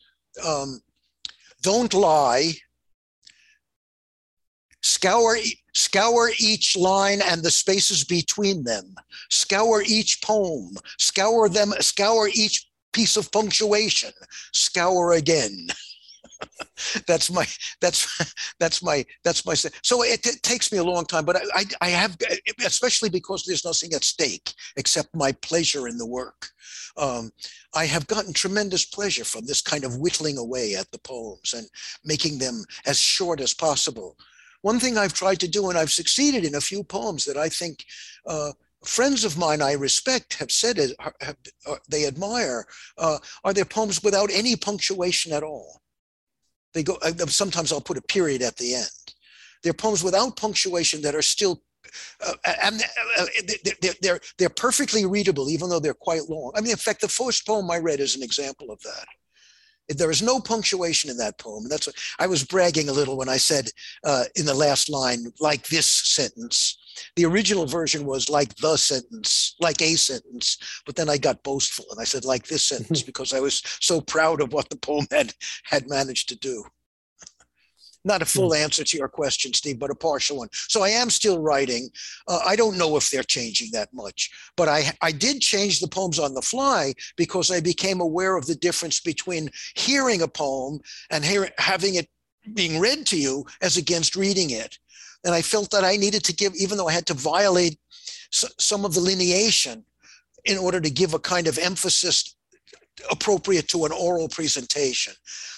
um, 0.45 0.82
Don't 1.62 1.93
lie. 1.93 2.54
Scour, 4.82 5.38
scour 5.74 6.32
each 6.39 6.78
line 6.78 7.19
and 7.22 7.43
the 7.43 7.52
spaces 7.52 8.06
between 8.06 8.63
them. 8.63 8.95
Scour 9.30 9.84
each 9.86 10.22
poem. 10.22 10.78
Scour 10.98 11.50
them. 11.50 11.74
Scour 11.82 12.30
each 12.34 12.69
piece 12.93 13.17
of 13.17 13.32
punctuation. 13.32 14.12
Scour 14.54 15.13
again. 15.13 15.67
That's 17.08 17.30
my 17.30 17.45
that's 17.82 18.08
that's 18.60 18.82
my 18.82 19.06
that's 19.23 19.45
my 19.45 19.54
so 19.54 20.04
it, 20.04 20.25
it, 20.25 20.41
takes 20.43 20.71
me 20.71 20.78
a 20.78 20.84
long 20.84 21.06
time 21.06 21.25
but 21.25 21.36
I, 21.36 21.41
I, 21.54 21.65
I 21.82 21.89
have 21.89 22.17
especially 22.65 23.10
because 23.10 23.43
there's 23.43 23.65
nothing 23.65 23.93
at 23.93 24.04
stake 24.04 24.54
except 24.78 25.15
my 25.15 25.32
pleasure 25.34 25.88
in 25.88 25.97
the 25.97 26.06
work. 26.06 26.49
Um, 26.97 27.32
i 27.75 27.86
have 27.86 28.08
gotten 28.08 28.34
tremendous 28.34 28.86
pleasure 28.86 29.25
from 29.25 29.45
this 29.45 29.62
kind 29.62 29.84
of 29.84 29.97
whittling 29.97 30.38
away 30.38 30.75
at 30.75 30.89
the 30.91 30.99
poems 30.99 31.54
and 31.54 31.67
making 32.06 32.39
them 32.39 32.63
as 32.86 32.99
short 32.99 33.41
as 33.41 33.54
possible. 33.54 34.15
One 34.62 34.80
thing 34.80 34.97
i've 34.97 35.13
tried 35.13 35.39
to 35.41 35.47
do 35.47 35.69
and 35.69 35.78
i've 35.78 35.91
succeeded 35.91 36.45
in 36.45 36.56
a 36.56 36.62
few 36.62 36.84
poems 36.84 37.25
that 37.25 37.38
i 37.38 37.49
think 37.49 37.86
uh, 38.25 38.52
friends 38.86 39.26
of 39.26 39.38
mine 39.38 39.62
I 39.62 39.74
respect 39.74 40.36
have 40.36 40.52
said 40.52 40.78
it, 40.78 40.96
have, 41.00 41.36
uh, 41.68 41.76
they 41.89 42.06
admire, 42.08 42.65
uh, 42.98 43.18
are 43.44 43.54
their 43.54 43.65
poems 43.65 44.04
without 44.04 44.30
any 44.32 44.56
punctuation 44.56 45.34
at 45.34 45.44
all. 45.44 45.82
They 46.74 46.84
go, 46.84 46.98
uh, 47.02 47.12
sometimes 47.28 47.72
I'll 47.72 47.82
put 47.82 47.98
a 47.98 48.02
period 48.02 48.42
at 48.42 48.56
the 48.58 48.76
end. 48.76 49.13
They're 49.63 49.74
poems 49.74 50.04
without 50.04 50.38
punctuation 50.38 51.02
that 51.02 51.15
are 51.15 51.22
still, 51.22 51.62
uh, 52.26 52.34
and 52.63 52.82
uh, 53.18 53.26
they're, 53.82 53.94
they're, 54.02 54.20
they're 54.38 54.50
perfectly 54.50 55.06
readable, 55.06 55.50
even 55.50 55.70
though 55.70 55.80
they're 55.80 55.94
quite 55.94 56.30
long. 56.30 56.54
I 56.56 56.62
mean, 56.62 56.72
in 56.72 56.78
fact, 56.78 57.02
the 57.02 57.08
first 57.08 57.46
poem 57.46 57.70
I 57.70 57.78
read 57.78 58.00
is 58.00 58.15
an 58.15 58.24
example 58.24 58.72
of 58.72 58.80
that. 58.84 59.06
There 59.98 60.12
is 60.12 60.22
no 60.22 60.39
punctuation 60.39 61.10
in 61.10 61.18
that 61.18 61.39
poem. 61.39 61.68
That's 61.68 61.88
what 61.88 61.96
I 62.20 62.28
was 62.28 62.44
bragging 62.44 62.89
a 62.89 62.94
little 62.94 63.18
when 63.18 63.28
I 63.28 63.38
said 63.38 63.70
uh, 64.04 64.26
in 64.36 64.46
the 64.46 64.54
last 64.54 64.88
line, 64.88 65.26
like 65.39 65.68
this 65.68 65.88
sentence. 65.88 66.78
The 67.16 67.26
original 67.26 67.66
version 67.66 68.06
was 68.06 68.30
like 68.30 68.56
the 68.56 68.78
sentence, 68.78 69.56
like 69.60 69.82
a 69.82 69.96
sentence, 69.96 70.58
but 70.86 70.96
then 70.96 71.10
I 71.10 71.18
got 71.18 71.44
boastful 71.44 71.86
and 71.92 72.00
I 72.00 72.04
said 72.04 72.26
like 72.26 72.48
this 72.48 72.66
sentence 72.68 73.02
because 73.02 73.34
I 73.34 73.40
was 73.40 73.62
so 73.80 74.02
proud 74.02 74.42
of 74.42 74.54
what 74.54 74.70
the 74.70 74.78
poem 74.78 75.08
had 75.12 75.34
had 75.64 75.90
managed 75.90 76.30
to 76.30 76.36
do. 76.36 76.64
Not 78.06 78.22
a 78.22 78.26
full 78.26 78.54
answer 78.54 78.84
to 78.86 78.98
your 78.98 79.10
question, 79.10 79.54
Steve, 79.54 79.78
but 79.78 79.92
a 79.92 79.96
partial 79.96 80.38
one. 80.38 80.48
So 80.54 80.84
I 80.84 80.90
am 80.90 81.10
still 81.10 81.42
writing. 81.42 81.90
Uh, 82.28 82.40
I 82.46 82.56
don't 82.56 82.78
know 82.78 82.96
if 82.96 83.10
they're 83.10 83.24
changing 83.24 83.72
that 83.74 83.90
much, 83.94 84.32
but 84.56 84.70
I, 84.70 84.94
I 85.02 85.12
did 85.12 85.42
change 85.42 85.82
the 85.82 85.88
poems 85.88 86.18
on 86.18 86.34
the 86.34 86.42
fly 86.42 86.94
because 87.18 87.52
I 87.52 87.60
became 87.60 88.00
aware 88.00 88.38
of 88.38 88.46
the 88.46 88.56
difference 88.56 89.02
between 89.02 89.50
hearing 89.76 90.22
a 90.22 90.30
poem 90.30 90.80
and 91.12 91.26
hear, 91.26 91.50
having 91.58 91.96
it 91.96 92.08
being 92.54 92.80
read 92.80 93.06
to 93.08 93.18
you 93.20 93.46
as 93.62 93.76
against 93.76 94.16
reading 94.16 94.52
it. 94.52 94.78
And 95.24 95.36
I 95.36 95.42
felt 95.42 95.72
that 95.72 95.84
I 95.84 95.98
needed 95.98 96.24
to 96.26 96.34
give, 96.34 96.56
even 96.56 96.78
though 96.78 96.88
I 96.88 96.94
had 96.94 97.08
to 97.08 97.14
violate 97.14 97.78
some 98.32 98.86
of 98.86 98.94
the 98.94 99.02
lineation 99.02 99.84
in 100.46 100.58
order 100.58 100.80
to 100.80 100.90
give 100.90 101.14
a 101.14 101.20
kind 101.20 101.48
of 101.48 101.58
emphasis 101.58 102.36
appropriate 103.12 103.68
to 103.70 103.86
an 103.86 103.92
oral 103.92 104.30
presentation. 104.30 105.14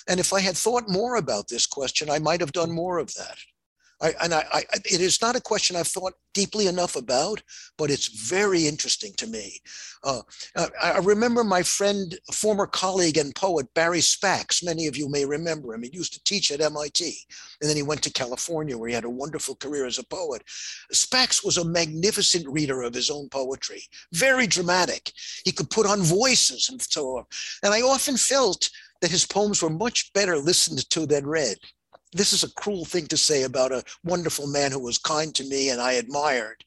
And 0.07 0.19
if 0.19 0.33
I 0.33 0.39
had 0.39 0.57
thought 0.57 0.89
more 0.89 1.15
about 1.15 1.47
this 1.47 1.67
question, 1.67 2.09
I 2.09 2.19
might 2.19 2.39
have 2.39 2.51
done 2.51 2.71
more 2.71 2.97
of 2.97 3.13
that. 3.15 3.37
I, 4.01 4.13
and 4.23 4.33
I, 4.33 4.43
I, 4.51 4.63
it 4.85 4.99
is 4.99 5.21
not 5.21 5.35
a 5.35 5.41
question 5.41 5.75
I've 5.75 5.87
thought 5.87 6.13
deeply 6.33 6.67
enough 6.67 6.95
about, 6.95 7.41
but 7.77 7.91
it's 7.91 8.07
very 8.07 8.67
interesting 8.67 9.13
to 9.17 9.27
me. 9.27 9.59
Uh, 10.03 10.21
I 10.81 10.97
remember 10.99 11.43
my 11.43 11.61
friend, 11.61 12.17
former 12.33 12.65
colleague 12.65 13.17
and 13.17 13.35
poet 13.35 13.67
Barry 13.75 14.01
Spacks. 14.01 14.63
Many 14.63 14.87
of 14.87 14.97
you 14.97 15.09
may 15.09 15.25
remember 15.25 15.73
him. 15.73 15.83
He 15.83 15.91
used 15.93 16.13
to 16.13 16.23
teach 16.23 16.51
at 16.51 16.61
MIT, 16.61 17.15
and 17.61 17.69
then 17.69 17.77
he 17.77 17.83
went 17.83 18.01
to 18.03 18.13
California, 18.13 18.77
where 18.77 18.89
he 18.89 18.95
had 18.95 19.05
a 19.05 19.09
wonderful 19.09 19.55
career 19.55 19.85
as 19.85 19.99
a 19.99 20.05
poet. 20.05 20.41
Spacks 20.91 21.43
was 21.43 21.57
a 21.57 21.65
magnificent 21.65 22.47
reader 22.47 22.81
of 22.81 22.93
his 22.93 23.09
own 23.09 23.29
poetry, 23.29 23.83
very 24.13 24.47
dramatic. 24.47 25.11
He 25.45 25.51
could 25.51 25.69
put 25.69 25.85
on 25.85 26.01
voices 26.01 26.69
and 26.69 26.81
so 26.81 27.17
on. 27.17 27.25
And 27.63 27.73
I 27.73 27.81
often 27.81 28.17
felt 28.17 28.69
that 29.01 29.11
his 29.11 29.25
poems 29.25 29.61
were 29.61 29.69
much 29.69 30.11
better 30.13 30.37
listened 30.37 30.89
to 30.91 31.05
than 31.05 31.27
read 31.27 31.57
this 32.13 32.33
is 32.33 32.43
a 32.43 32.53
cruel 32.53 32.85
thing 32.85 33.07
to 33.07 33.17
say 33.17 33.43
about 33.43 33.71
a 33.71 33.83
wonderful 34.03 34.47
man 34.47 34.71
who 34.71 34.79
was 34.79 34.97
kind 34.97 35.33
to 35.35 35.43
me 35.45 35.69
and 35.69 35.81
I 35.81 35.93
admired, 35.93 36.63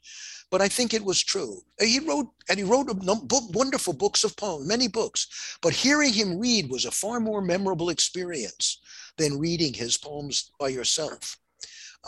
but 0.51 0.63
I 0.63 0.69
think 0.69 0.95
it 0.95 1.05
was 1.05 1.23
true. 1.23 1.59
Uh, 1.81 1.85
he 1.85 2.01
wrote 2.01 2.29
and 2.49 2.59
he 2.59 2.65
wrote 2.65 2.87
book, 2.87 3.45
wonderful 3.55 3.93
books 3.93 4.25
of 4.25 4.37
poems, 4.37 4.67
many 4.67 4.89
books. 4.89 5.59
But 5.61 5.73
hearing 5.73 6.13
him 6.13 6.39
read 6.39 6.71
was 6.71 6.85
a 6.85 6.91
far 6.91 7.21
more 7.21 7.43
memorable 7.43 7.91
experience 7.91 8.81
than 9.17 9.39
reading 9.39 9.75
his 9.75 9.97
poems 9.97 10.51
by 10.59 10.69
yourself. 10.69 11.39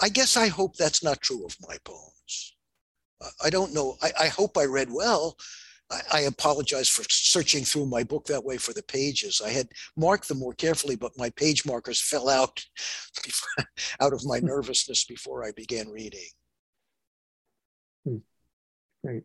I 0.00 0.08
guess 0.08 0.36
I 0.36 0.48
hope 0.48 0.76
that's 0.76 1.02
not 1.02 1.22
true 1.22 1.44
of 1.44 1.56
my 1.66 1.76
poems. 1.84 2.56
I 3.42 3.50
don't 3.50 3.72
know. 3.72 3.96
I, 4.02 4.12
I 4.20 4.28
hope 4.28 4.58
I 4.58 4.64
read 4.64 4.88
well, 4.90 5.36
I, 6.12 6.20
apologize 6.22 6.88
for 6.88 7.04
searching 7.08 7.64
through 7.64 7.86
my 7.86 8.02
book 8.02 8.26
that 8.26 8.44
way 8.44 8.56
for 8.56 8.72
the 8.72 8.82
pages. 8.82 9.40
I 9.44 9.50
had 9.50 9.68
marked 9.96 10.28
them 10.28 10.40
more 10.40 10.54
carefully, 10.54 10.96
but 10.96 11.16
my 11.16 11.30
page 11.30 11.64
markers 11.64 12.00
fell 12.00 12.28
out 12.28 12.64
out 14.00 14.12
of 14.12 14.24
my 14.24 14.40
nervousness 14.40 15.04
before 15.04 15.44
I 15.44 15.52
began 15.52 15.88
reading. 15.88 16.28
Hmm. 18.04 18.16
Great. 19.04 19.22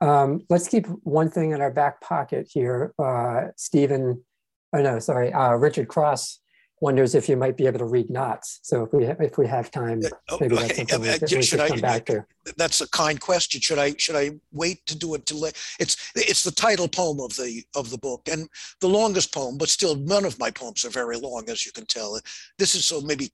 Um, 0.00 0.42
let's 0.50 0.68
keep 0.68 0.86
one 1.04 1.30
thing 1.30 1.52
in 1.52 1.62
our 1.62 1.70
back 1.70 2.00
pocket 2.00 2.48
here. 2.52 2.92
Uh, 2.98 3.48
Stephen, 3.56 4.22
oh 4.74 4.82
no, 4.82 4.98
sorry, 4.98 5.32
uh, 5.32 5.54
Richard 5.54 5.88
Cross 5.88 6.40
wonders 6.80 7.14
if 7.14 7.28
you 7.28 7.36
might 7.36 7.56
be 7.56 7.66
able 7.66 7.78
to 7.78 7.84
read 7.84 8.10
knots. 8.10 8.60
So 8.62 8.84
if 8.84 8.92
we 8.92 9.04
if 9.04 9.38
we 9.38 9.46
have 9.46 9.70
time, 9.70 10.02
oh, 10.30 10.38
maybe 10.40 10.56
that's 10.56 10.76
something 10.76 11.00
we, 11.00 11.36
we 11.36 11.42
should 11.42 11.68
come 11.68 11.80
back 11.80 12.04
to. 12.06 12.24
That's 12.56 12.80
a 12.80 12.88
kind 12.90 13.20
question. 13.20 13.60
Should 13.60 13.78
I 13.78 13.94
should 13.96 14.16
I 14.16 14.32
wait 14.52 14.84
to 14.86 14.98
do 14.98 15.14
it 15.14 15.26
till 15.26 15.44
it's 15.44 16.12
it's 16.14 16.42
the 16.42 16.50
title 16.50 16.88
poem 16.88 17.20
of 17.20 17.34
the 17.36 17.64
of 17.74 17.90
the 17.90 17.98
book 17.98 18.28
and 18.30 18.48
the 18.80 18.88
longest 18.88 19.32
poem, 19.32 19.56
but 19.56 19.68
still 19.68 19.96
none 19.96 20.24
of 20.24 20.38
my 20.38 20.50
poems 20.50 20.84
are 20.84 20.90
very 20.90 21.16
long, 21.16 21.48
as 21.48 21.64
you 21.64 21.72
can 21.72 21.86
tell. 21.86 22.18
This 22.58 22.74
is 22.74 22.84
so 22.84 23.00
maybe 23.00 23.30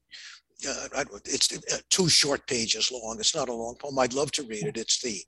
uh, 0.69 1.05
it's 1.25 1.53
uh, 1.53 1.79
two 1.89 2.09
short 2.09 2.47
pages 2.47 2.93
long. 2.93 3.17
It's 3.19 3.35
not 3.35 3.49
a 3.49 3.55
long 3.55 3.77
poem. 3.77 3.99
I'd 3.99 4.15
love 4.15 4.31
to 4.33 4.43
read 4.43 4.67
it. 4.67 4.77
It's 4.77 5.01
the 5.01 5.21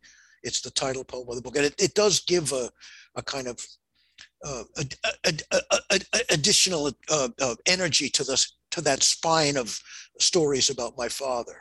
it's 0.43 0.61
the 0.61 0.71
title 0.71 1.05
poem 1.05 1.29
of 1.29 1.37
the 1.37 1.43
book, 1.43 1.57
and 1.57 1.67
it, 1.67 1.75
it 1.79 1.95
does 1.95 2.21
give 2.21 2.53
a 2.53 2.71
a 3.17 3.23
kind 3.23 3.47
of 3.47 3.59
uh, 4.45 4.65
additional 6.31 6.91
uh, 7.11 7.29
uh, 7.41 7.55
energy 7.67 8.09
to 8.11 8.25
this 8.25 8.57
to 8.71 8.81
that 8.81 9.03
spine 9.03 9.57
of 9.57 9.79
stories 10.19 10.71
about 10.71 10.97
my 10.97 11.09
father. 11.09 11.57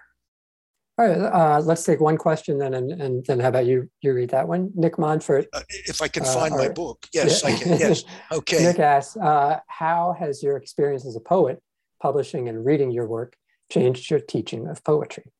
All 0.97 1.07
right, 1.07 1.17
uh, 1.17 1.61
let's 1.61 1.83
take 1.83 1.99
one 1.99 2.17
question 2.17 2.57
then, 2.57 2.73
and, 2.73 2.91
and 2.91 3.25
then 3.25 3.39
how 3.39 3.49
about 3.49 3.65
you? 3.65 3.89
You 4.01 4.13
read 4.13 4.29
that 4.31 4.47
one, 4.47 4.71
Nick 4.75 4.99
Montfort. 4.99 5.47
Uh, 5.53 5.61
if 5.69 6.01
I 6.01 6.07
can 6.07 6.23
find 6.23 6.55
my 6.55 6.69
book, 6.69 7.07
yes. 7.13 7.43
I 7.43 7.57
can. 7.57 7.79
Yes, 7.79 8.03
okay. 8.31 8.63
Nick 8.63 8.79
asks, 8.79 9.17
"How 9.19 10.15
has 10.19 10.43
your 10.43 10.57
experience 10.57 11.05
as 11.05 11.15
a 11.15 11.21
poet, 11.21 11.61
publishing 12.01 12.49
and 12.49 12.65
reading 12.65 12.91
your 12.91 13.07
work, 13.07 13.35
changed 13.71 14.09
your 14.09 14.19
teaching 14.19 14.67
of 14.67 14.83
poetry?" 14.83 15.31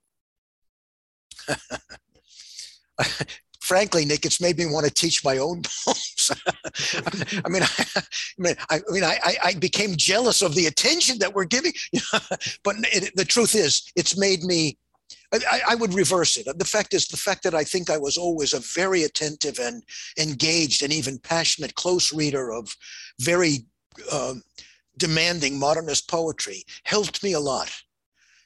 frankly, 3.72 4.03
Nick, 4.03 4.26
it's 4.26 4.41
made 4.41 4.57
me 4.57 4.65
want 4.65 4.86
to 4.86 4.91
teach 4.91 5.24
my 5.24 5.38
own 5.38 5.61
poems. 5.86 6.30
I 7.45 7.47
mean, 7.47 7.63
I, 7.63 8.01
mean, 8.38 8.55
I, 8.69 8.82
mean, 8.89 9.03
I, 9.05 9.38
I 9.41 9.53
became 9.53 9.95
jealous 9.95 10.41
of 10.41 10.55
the 10.55 10.65
attention 10.65 11.19
that 11.19 11.34
we're 11.34 11.45
giving. 11.45 11.72
but 12.65 12.76
it, 12.91 13.15
the 13.15 13.24
truth 13.24 13.55
is, 13.55 13.89
it's 13.95 14.17
made 14.17 14.43
me. 14.43 14.78
I, 15.34 15.61
I, 15.69 15.76
would 15.76 15.93
reverse 15.93 16.36
it. 16.36 16.47
The 16.59 16.65
fact 16.65 16.93
is, 16.93 17.07
the 17.07 17.15
fact 17.15 17.43
that 17.43 17.55
I 17.55 17.63
think 17.63 17.89
I 17.89 17.97
was 17.97 18.17
always 18.17 18.53
a 18.53 18.59
very 18.59 19.03
attentive 19.03 19.57
and 19.57 19.82
engaged 20.19 20.84
and 20.84 20.91
even 20.91 21.17
passionate, 21.17 21.76
close 21.76 22.13
reader 22.13 22.51
of 22.51 22.76
very 23.22 23.67
uh, 24.11 24.34
demanding 24.97 25.57
modernist 25.57 26.09
poetry 26.09 26.65
helped 26.84 27.24
me 27.24 27.32
a 27.32 27.39
lot. 27.39 27.72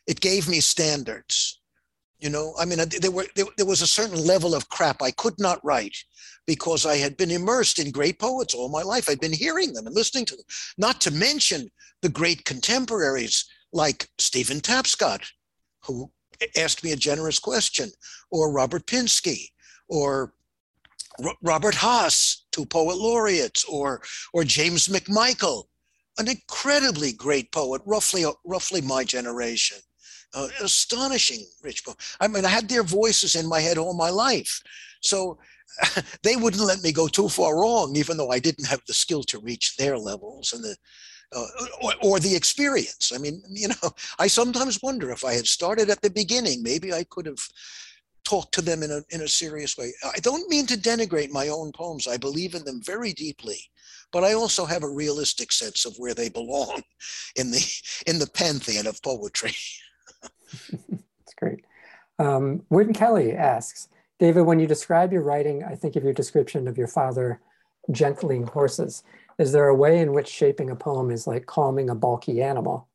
It 0.05 0.21
gave 0.21 0.47
me 0.47 0.59
standards 0.59 1.59
you 2.19 2.29
know, 2.29 2.53
I 2.59 2.65
mean, 2.65 2.79
there 3.01 3.11
were 3.11 3.25
there, 3.35 3.45
there 3.57 3.65
was 3.65 3.81
a 3.81 3.87
certain 3.87 4.25
level 4.25 4.55
of 4.55 4.69
crap 4.69 5.01
I 5.01 5.11
could 5.11 5.39
not 5.39 5.63
write 5.63 5.97
because 6.47 6.85
I 6.85 6.97
had 6.97 7.17
been 7.17 7.31
immersed 7.31 7.79
in 7.79 7.91
great 7.91 8.19
poets 8.19 8.53
all 8.53 8.69
my 8.69 8.83
life. 8.83 9.09
I'd 9.09 9.19
been 9.19 9.33
hearing 9.33 9.73
them 9.73 9.87
and 9.87 9.95
listening 9.95 10.25
to 10.25 10.35
them. 10.35 10.45
Not 10.77 11.01
to 11.01 11.11
mention 11.11 11.69
the 12.01 12.09
great 12.09 12.45
contemporaries 12.45 13.45
like 13.73 14.07
Stephen 14.17 14.59
Tapscott, 14.59 15.25
who 15.83 16.11
asked 16.57 16.83
me 16.83 16.91
a 16.91 16.97
generous 16.97 17.39
question, 17.39 17.89
or 18.31 18.51
Robert 18.51 18.85
Pinsky, 18.85 19.47
or 19.89 20.33
R- 21.23 21.35
Robert 21.41 21.75
Hass, 21.75 22.45
two 22.51 22.65
poet 22.65 22.97
laureates, 22.97 23.65
or 23.65 24.01
or 24.33 24.43
James 24.45 24.87
McMichael, 24.87 25.65
an 26.17 26.29
incredibly 26.29 27.11
great 27.11 27.51
poet, 27.51 27.81
roughly 27.85 28.25
roughly 28.45 28.79
my 28.79 29.03
generation 29.03 29.77
uh, 30.35 30.47
astonishing 30.61 31.45
rich. 31.63 31.83
I 32.19 32.27
mean, 32.27 32.45
I 32.45 32.49
had 32.49 32.69
their 32.69 32.83
voices 32.83 33.35
in 33.35 33.47
my 33.47 33.59
head 33.59 33.77
all 33.77 33.93
my 33.93 34.09
life. 34.09 34.61
So 35.01 35.39
they 36.23 36.35
wouldn't 36.35 36.63
let 36.63 36.83
me 36.83 36.91
go 36.91 37.07
too 37.07 37.29
far 37.29 37.59
wrong, 37.59 37.95
even 37.95 38.17
though 38.17 38.31
I 38.31 38.39
didn't 38.39 38.67
have 38.67 38.81
the 38.87 38.93
skill 38.93 39.23
to 39.23 39.39
reach 39.39 39.75
their 39.77 39.97
levels 39.97 40.53
and 40.53 40.63
the 40.63 40.75
uh, 41.35 41.47
or, 41.81 41.93
or, 42.03 42.19
the 42.19 42.35
experience. 42.35 43.11
I 43.13 43.17
mean, 43.17 43.41
you 43.49 43.67
know, 43.67 43.91
I 44.19 44.27
sometimes 44.27 44.81
wonder 44.81 45.11
if 45.11 45.25
I 45.25 45.33
had 45.33 45.47
started 45.47 45.89
at 45.89 46.01
the 46.01 46.09
beginning, 46.09 46.61
maybe 46.61 46.93
I 46.93 47.03
could 47.03 47.25
have 47.25 47.39
talked 48.23 48.53
to 48.53 48.61
them 48.61 48.83
in 48.83 48.91
a 48.91 49.01
in 49.09 49.21
a 49.21 49.27
serious 49.27 49.77
way. 49.77 49.91
I 50.03 50.19
don't 50.19 50.49
mean 50.49 50.65
to 50.67 50.77
denigrate 50.77 51.31
my 51.31 51.47
own 51.49 51.71
poems. 51.71 52.07
I 52.07 52.17
believe 52.17 52.55
in 52.55 52.63
them 52.63 52.81
very 52.83 53.11
deeply, 53.11 53.59
but 54.11 54.23
I 54.23 54.33
also 54.33 54.65
have 54.65 54.83
a 54.83 54.89
realistic 54.89 55.51
sense 55.51 55.85
of 55.85 55.95
where 55.97 56.13
they 56.13 56.29
belong 56.29 56.83
in 57.35 57.51
the 57.51 57.65
in 58.05 58.19
the 58.19 58.27
pantheon 58.27 58.87
of 58.87 59.01
poetry. 59.01 59.55
That's 60.51 61.33
great. 61.37 61.65
Um, 62.19 62.63
Wynne 62.69 62.93
Kelly 62.93 63.33
asks, 63.33 63.89
David, 64.19 64.43
when 64.43 64.59
you 64.59 64.67
describe 64.67 65.11
your 65.11 65.21
writing, 65.21 65.63
I 65.63 65.75
think 65.75 65.95
of 65.95 66.03
your 66.03 66.13
description 66.13 66.67
of 66.67 66.77
your 66.77 66.87
father 66.87 67.41
gentling 67.91 68.47
horses. 68.47 69.03
Is 69.37 69.51
there 69.51 69.67
a 69.67 69.75
way 69.75 69.99
in 69.99 70.13
which 70.13 70.29
shaping 70.29 70.69
a 70.69 70.75
poem 70.75 71.11
is 71.11 71.27
like 71.27 71.45
calming 71.45 71.89
a 71.89 71.95
bulky 71.95 72.41
animal? 72.41 72.87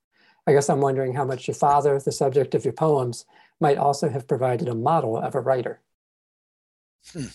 I 0.47 0.53
guess 0.53 0.71
I'm 0.71 0.81
wondering 0.81 1.15
how 1.15 1.25
much 1.25 1.47
your 1.47 1.55
father, 1.55 2.01
the 2.01 2.13
subject 2.13 2.55
of 2.55 2.65
your 2.65 2.73
poems, 2.73 3.27
might 3.61 3.77
also 3.77 4.09
have 4.09 4.27
provided 4.27 4.69
a 4.69 4.75
model 4.75 5.19
of 5.19 5.35
a 5.35 5.41
writer. 5.41 5.81
Hmm. 7.13 7.27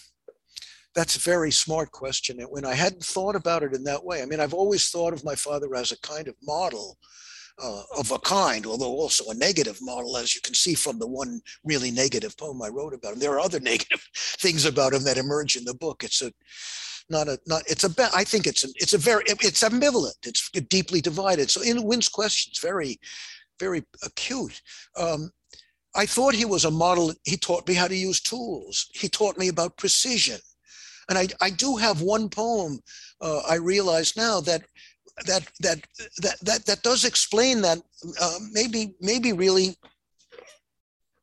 That's 0.95 1.18
a 1.18 1.20
very 1.20 1.51
smart 1.51 1.91
question. 1.91 2.39
And 2.39 2.49
when 2.49 2.66
I 2.66 2.74
hadn't 2.74 3.03
thought 3.03 3.36
about 3.36 3.63
it 3.63 3.74
in 3.74 3.84
that 3.84 4.03
way, 4.03 4.22
I 4.22 4.26
mean, 4.26 4.39
I've 4.39 4.53
always 4.53 4.89
thought 4.89 5.13
of 5.13 5.26
my 5.26 5.36
father 5.36 5.76
as 5.76 5.91
a 5.91 5.99
kind 5.99 6.28
of 6.28 6.36
model 6.41 6.97
uh, 7.62 7.84
of 7.97 8.12
a 8.12 8.20
kind, 8.20 8.66
although 8.66 8.91
also 8.91 9.30
a 9.30 9.36
negative 9.36 9.78
model, 9.82 10.18
as 10.18 10.36
you 10.36 10.41
can 10.41 10.53
see 10.53 10.76
from 10.76 10.99
the 10.99 11.08
one 11.08 11.41
really 11.64 11.91
negative 11.91 12.38
poem 12.38 12.62
I 12.62 12.70
wrote 12.70 12.93
about 12.93 13.14
him. 13.14 13.20
There 13.20 13.34
are 13.34 13.39
other 13.39 13.60
negative 13.72 14.08
things 14.14 14.66
about 14.66 14.93
him 14.93 15.03
that 15.03 15.18
emerge 15.18 15.56
in 15.56 15.66
the 15.66 15.76
book. 15.76 16.03
It's 16.03 16.22
a 16.22 16.32
not 17.10 17.28
a 17.28 17.39
not 17.45 17.64
it's 17.68 17.84
a 17.84 18.10
I 18.16 18.24
think 18.24 18.47
it's 18.47 18.66
a, 18.66 18.68
it's 18.76 18.93
a 18.93 18.97
very 18.97 19.24
it's 19.28 19.64
ambivalent. 19.64 20.26
It's 20.26 20.49
deeply 20.49 21.01
divided. 21.01 21.49
So 21.49 21.62
in 21.62 21.84
Wynne's 21.84 22.10
questions, 22.10 22.60
very 22.60 22.99
very 23.60 23.84
acute. 24.03 24.62
Um, 24.97 25.32
I 25.95 26.06
thought 26.06 26.36
he 26.36 26.45
was 26.45 26.66
a 26.66 26.72
model. 26.72 27.14
He 27.24 27.38
taught 27.38 27.68
me 27.68 27.74
how 27.74 27.88
to 27.88 27.95
use 27.95 28.20
tools. 28.20 28.89
He 28.93 29.08
taught 29.08 29.38
me 29.38 29.47
about 29.47 29.78
precision. 29.78 30.39
And 31.08 31.18
I, 31.18 31.28
I 31.39 31.51
do 31.51 31.78
have 31.78 32.01
one 32.01 32.30
poem 32.30 32.80
uh, 33.22 33.41
I 33.47 33.56
realize 33.56 34.18
now 34.18 34.41
that 34.41 34.64
that 35.26 35.49
that 35.61 35.80
that 36.18 36.36
that 36.41 36.66
that 36.66 36.84
does 36.84 37.05
explain 37.05 37.61
that 37.61 37.80
uh, 38.20 38.38
maybe 38.51 38.95
maybe 38.99 39.34
really 39.34 39.76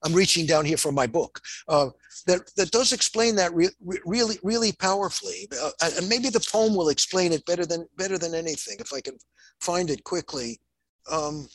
I'm 0.04 0.14
reaching 0.14 0.46
down 0.46 0.64
here 0.64 0.78
from 0.78 0.94
my 0.94 1.06
book 1.06 1.40
uh, 1.68 1.90
that 2.26 2.50
that 2.56 2.70
does 2.70 2.92
explain 2.92 3.36
that 3.36 3.54
re- 3.54 3.68
really 4.06 4.38
really 4.42 4.72
powerfully 4.72 5.46
uh, 5.62 5.70
and 5.96 6.08
maybe 6.08 6.30
the 6.30 6.46
poem 6.50 6.74
will 6.74 6.88
explain 6.88 7.32
it 7.32 7.44
better 7.44 7.66
than 7.66 7.86
better 7.96 8.16
than 8.16 8.34
anything 8.34 8.76
if 8.78 8.92
I 8.92 9.00
can 9.00 9.18
find 9.60 9.90
it 9.90 10.04
quickly. 10.04 10.60
Um, 11.10 11.48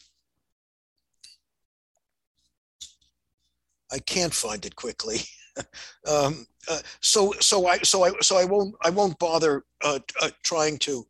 I 3.92 4.00
can't 4.00 4.34
find 4.34 4.66
it 4.66 4.76
quickly. 4.76 5.20
um, 6.08 6.46
uh, 6.70 6.80
so 7.02 7.34
so 7.40 7.68
I 7.68 7.78
so 7.80 8.04
I 8.04 8.12
so 8.22 8.38
I 8.38 8.46
won't 8.46 8.76
I 8.82 8.90
won't 8.90 9.18
bother 9.20 9.64
uh, 9.84 10.00
uh, 10.22 10.30
trying 10.44 10.78
to 10.80 11.06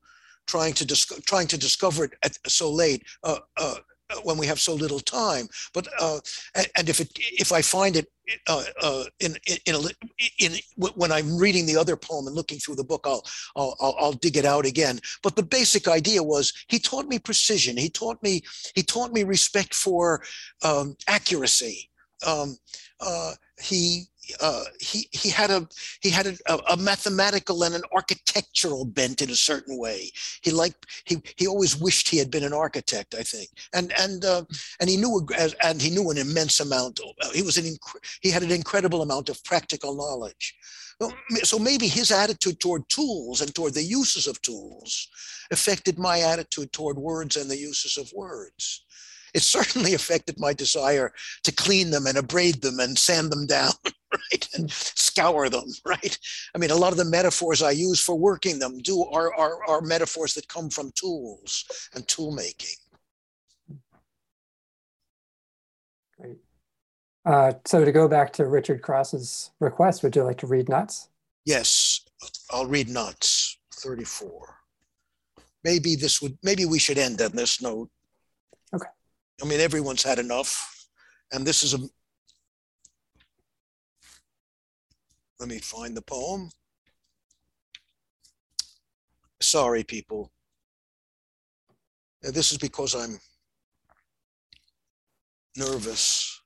trying 0.48 0.74
to 0.74 0.86
dis- 0.86 1.22
trying 1.26 1.48
to 1.48 1.58
discover 1.58 2.06
it 2.06 2.14
at, 2.24 2.38
so 2.48 2.72
late 2.72 3.04
uh, 3.24 3.40
uh, 3.58 3.76
when 4.24 4.38
we 4.38 4.48
have 4.48 4.60
so 4.60 4.74
little 4.74 5.00
time. 5.00 5.48
But 5.74 5.88
uh, 6.00 6.20
and 6.56 6.90
if 6.90 7.00
it 7.00 7.12
if 7.16 7.52
I 7.52 7.62
find 7.62 7.96
it 7.96 8.08
uh, 8.48 8.64
uh, 8.82 9.04
in 9.20 9.36
in, 9.66 9.76
a, 9.76 9.80
in 10.40 10.54
when 10.76 11.12
I'm 11.12 11.38
reading 11.38 11.66
the 11.66 11.78
other 11.78 11.96
poem 11.96 12.28
and 12.28 12.36
looking 12.36 12.60
through 12.60 12.76
the 12.76 12.84
book, 12.84 13.06
I'll, 13.06 13.24
I'll 13.56 13.96
I'll 14.00 14.14
dig 14.14 14.38
it 14.38 14.46
out 14.46 14.66
again. 14.66 15.00
But 15.24 15.36
the 15.36 15.44
basic 15.44 15.88
idea 15.88 16.24
was 16.24 16.54
he 16.68 16.80
taught 16.80 17.08
me 17.08 17.20
precision. 17.20 17.78
He 17.78 17.90
taught 17.90 18.22
me 18.24 18.44
he 18.76 18.84
taught 18.84 19.12
me 19.12 19.24
respect 19.24 19.74
for 19.74 20.24
um, 20.64 20.96
accuracy. 21.08 21.90
Um, 22.26 22.58
uh, 23.00 23.34
he 23.62 24.06
uh, 24.42 24.64
he 24.80 25.08
he 25.12 25.30
had 25.30 25.50
a 25.50 25.68
he 26.02 26.10
had 26.10 26.28
a, 26.28 26.74
a, 26.74 26.78
mathematical 26.78 27.64
and 27.64 27.76
an 27.76 27.84
architectural 27.94 28.86
bent 28.86 29.22
in 29.22 29.30
a 29.30 29.36
certain 29.36 29.78
way. 29.78 30.12
He 30.42 30.52
liked 30.52 30.86
he 31.06 31.22
he 31.36 31.48
always 31.48 31.76
wished 31.76 32.10
he 32.10 32.18
had 32.18 32.32
been 32.32 32.44
an 32.44 32.54
architect. 32.54 33.16
I 33.16 33.24
think, 33.24 33.50
and 33.74 33.94
and 34.00 34.26
uh, 34.26 34.44
and 34.80 34.90
he 34.90 34.98
knew 34.98 35.28
and 35.64 35.82
he 35.82 35.90
knew 35.90 36.10
an 36.12 36.18
immense 36.18 36.60
amount. 36.60 37.00
Uh, 37.22 37.30
he 37.32 37.42
was 37.42 37.58
an 37.58 37.78
he 38.22 38.30
had 38.32 38.44
an 38.44 38.52
incredible 38.52 39.02
amount 39.02 39.30
of 39.30 39.44
practical 39.44 39.96
knowledge. 39.96 40.56
So 41.44 41.60
maybe 41.60 41.88
his 41.88 42.12
attitude 42.12 42.60
toward 42.60 42.90
tools 42.90 43.42
and 43.42 43.54
toward 43.54 43.76
the 43.76 43.84
uses 43.84 44.26
of 44.26 44.42
tools 44.42 45.08
affected 45.52 46.00
my 46.00 46.22
attitude 46.22 46.74
toward 46.74 46.98
words 46.98 47.38
and 47.38 47.52
the 47.52 47.58
uses 47.58 47.98
of 47.98 48.12
words 48.14 48.84
it 49.38 49.44
certainly 49.44 49.94
affected 50.00 50.40
my 50.40 50.52
desire 50.52 51.14
to 51.44 51.52
clean 51.52 51.92
them 51.92 52.08
and 52.08 52.18
abrade 52.18 52.62
them 52.62 52.80
and 52.80 52.98
sand 52.98 53.32
them 53.32 53.46
down, 53.46 53.72
right? 53.86 54.50
And 54.56 54.70
scour 54.72 55.48
them, 55.48 55.70
right? 55.86 56.18
I 56.56 56.58
mean, 56.58 56.72
a 56.72 56.76
lot 56.76 56.92
of 56.92 56.98
the 56.98 57.06
metaphors 57.06 57.62
I 57.62 57.72
use 57.72 58.04
for 58.04 58.16
working 58.16 58.58
them 58.60 58.80
do 58.80 59.04
are, 59.04 59.34
are, 59.36 59.64
are 59.70 59.82
metaphors 59.82 60.34
that 60.34 60.48
come 60.50 60.70
from 60.70 60.92
tools 60.96 61.66
and 61.94 62.06
tool 62.08 62.32
making. 62.32 62.76
Great. 66.20 66.38
Uh, 67.24 67.54
so 67.66 67.86
to 67.86 67.92
go 67.92 68.08
back 68.08 68.34
to 68.34 68.48
Richard 68.48 68.82
Cross's 68.82 69.52
request, 69.60 70.02
would 70.02 70.16
you 70.16 70.24
like 70.24 70.40
to 70.40 70.48
read 70.48 70.68
Knots? 70.68 71.10
Yes, 71.46 72.02
I'll 72.50 72.66
read 72.66 72.90
Knots 72.90 73.60
34. 73.76 74.56
Maybe 75.64 75.96
this 75.96 76.22
would, 76.22 76.38
maybe 76.42 76.66
we 76.66 76.80
should 76.80 76.98
end 76.98 77.22
on 77.22 77.34
this 77.34 77.62
note. 77.62 77.90
I 79.42 79.46
mean, 79.46 79.60
everyone's 79.60 80.04
had 80.04 80.20
enough. 80.20 80.88
And 81.32 81.46
this 81.46 81.64
is 81.64 81.74
a. 81.74 81.80
Let 85.40 85.50
me 85.50 85.60
find 85.60 85.96
the 85.96 86.02
poem. 86.02 86.50
Sorry, 89.40 89.84
people. 89.84 90.32
This 92.22 92.52
is 92.52 92.58
because 92.58 92.96
I'm 92.96 93.20
nervous. 95.56 96.37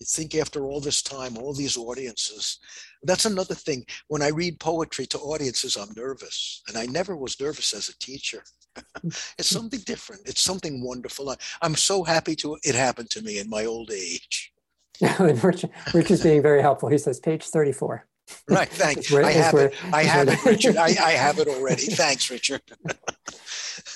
You 0.00 0.06
think 0.06 0.34
after 0.34 0.64
all 0.64 0.80
this 0.80 1.02
time, 1.02 1.36
all 1.36 1.52
these 1.52 1.76
audiences, 1.76 2.58
that's 3.02 3.26
another 3.26 3.54
thing. 3.54 3.84
When 4.08 4.22
I 4.22 4.28
read 4.28 4.58
poetry 4.58 5.06
to 5.06 5.18
audiences, 5.18 5.76
I'm 5.76 5.92
nervous. 5.94 6.62
And 6.68 6.78
I 6.78 6.86
never 6.86 7.16
was 7.16 7.38
nervous 7.38 7.74
as 7.74 7.90
a 7.90 7.98
teacher. 7.98 8.42
it's 9.04 9.50
something 9.50 9.80
different. 9.80 10.22
It's 10.24 10.40
something 10.40 10.82
wonderful. 10.82 11.28
I, 11.30 11.36
am 11.62 11.74
so 11.74 12.02
happy 12.02 12.34
to 12.36 12.56
it 12.62 12.74
happened 12.74 13.10
to 13.10 13.22
me 13.22 13.38
in 13.38 13.50
my 13.50 13.66
old 13.66 13.90
age. 13.92 14.52
Rich, 15.20 15.66
Rich 15.94 16.10
is 16.10 16.22
being 16.22 16.42
very 16.42 16.62
helpful. 16.62 16.88
He 16.88 16.98
says 16.98 17.20
page 17.20 17.44
34. 17.44 18.06
Right, 18.48 18.68
thanks. 18.68 19.10
Where, 19.12 19.24
I 19.24 19.32
have 19.32 19.52
where, 19.52 19.66
it. 19.66 19.74
I 19.92 20.04
have 20.04 20.28
it, 20.28 20.44
Richard. 20.44 20.76
I, 20.76 20.86
I, 20.86 21.12
have 21.12 21.38
it 21.38 21.48
already. 21.48 21.82
Thanks, 21.82 22.30
Richard. 22.30 22.62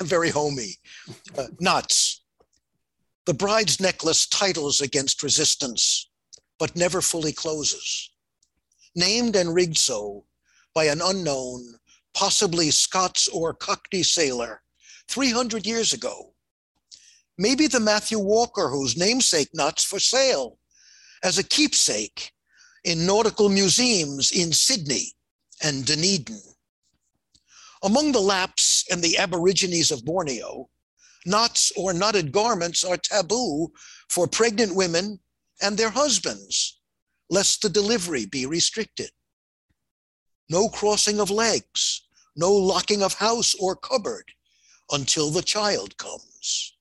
very 0.01 0.31
homey. 0.31 0.75
Uh, 1.39 1.47
knots. 1.61 2.24
The 3.27 3.35
bride's 3.35 3.81
necklace 3.81 4.27
titles 4.27 4.83
against 4.83 5.22
resistance, 5.22 6.11
but 6.59 6.77
never 6.77 7.01
fully 7.01 7.33
closes. 7.33 8.11
Named 8.95 9.35
and 9.35 9.55
rigged 9.55 9.79
so 9.79 10.27
by 10.75 10.85
an 10.85 11.01
unknown, 11.03 11.79
possibly 12.12 12.70
Scots 12.70 13.29
or 13.29 13.55
Cockney 13.55 14.03
sailor 14.03 14.62
300 15.09 15.66
years 15.66 15.95
ago. 15.95 16.35
Maybe 17.39 17.66
the 17.66 17.81
Matthew 17.81 18.18
Walker 18.18 18.68
whose 18.68 18.97
namesake 18.97 19.49
knot's 19.55 19.85
for 19.85 19.99
sale 19.99 20.59
as 21.22 21.39
a 21.39 21.43
keepsake 21.43 22.31
in 22.85 23.07
nautical 23.07 23.49
museums 23.49 24.31
in 24.33 24.53
Sydney 24.53 25.14
and 25.62 25.87
Dunedin. 25.87 26.43
Among 27.83 28.12
the 28.12 28.20
Lapps 28.20 28.85
and 28.91 29.03
the 29.03 29.16
Aborigines 29.16 29.91
of 29.91 30.05
Borneo, 30.05 30.68
knots 31.25 31.72
or 31.77 31.93
knotted 31.93 32.33
garments 32.33 32.85
are 32.85 32.97
taboo 32.97 33.72
for 34.09 34.27
pregnant 34.27 34.75
women 34.75 35.18
and 35.62 35.77
their 35.77 35.91
husbands, 35.91 36.81
lest 37.31 37.62
the 37.62 37.68
delivery 37.68 38.27
be 38.27 38.47
restricted. 38.47 39.11
No 40.51 40.68
crossing 40.68 41.20
of 41.20 41.31
legs, 41.31 42.03
no 42.37 42.53
locking 42.53 43.03
of 43.03 43.14
house 43.14 43.55
or 43.55 43.77
cupboard 43.77 44.31
until 44.91 45.31
the 45.31 45.43
child 45.43 45.97
comes. 45.97 46.77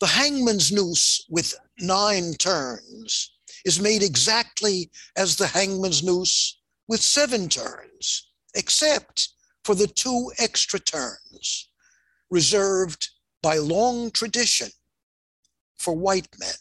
The 0.00 0.06
hangman's 0.06 0.72
noose 0.72 1.24
with 1.28 1.54
nine 1.80 2.34
turns 2.34 3.32
is 3.64 3.80
made 3.80 4.02
exactly 4.02 4.90
as 5.16 5.36
the 5.36 5.46
hangman's 5.46 6.02
noose 6.02 6.60
with 6.86 7.02
seven 7.02 7.48
turns, 7.48 8.28
except 8.54 9.28
for 9.64 9.74
the 9.74 9.88
two 9.88 10.32
extra 10.38 10.78
turns 10.78 11.67
reserved 12.30 13.08
by 13.42 13.56
long 13.56 14.10
tradition 14.10 14.68
for 15.76 15.94
white 15.94 16.28
men. 16.38 16.54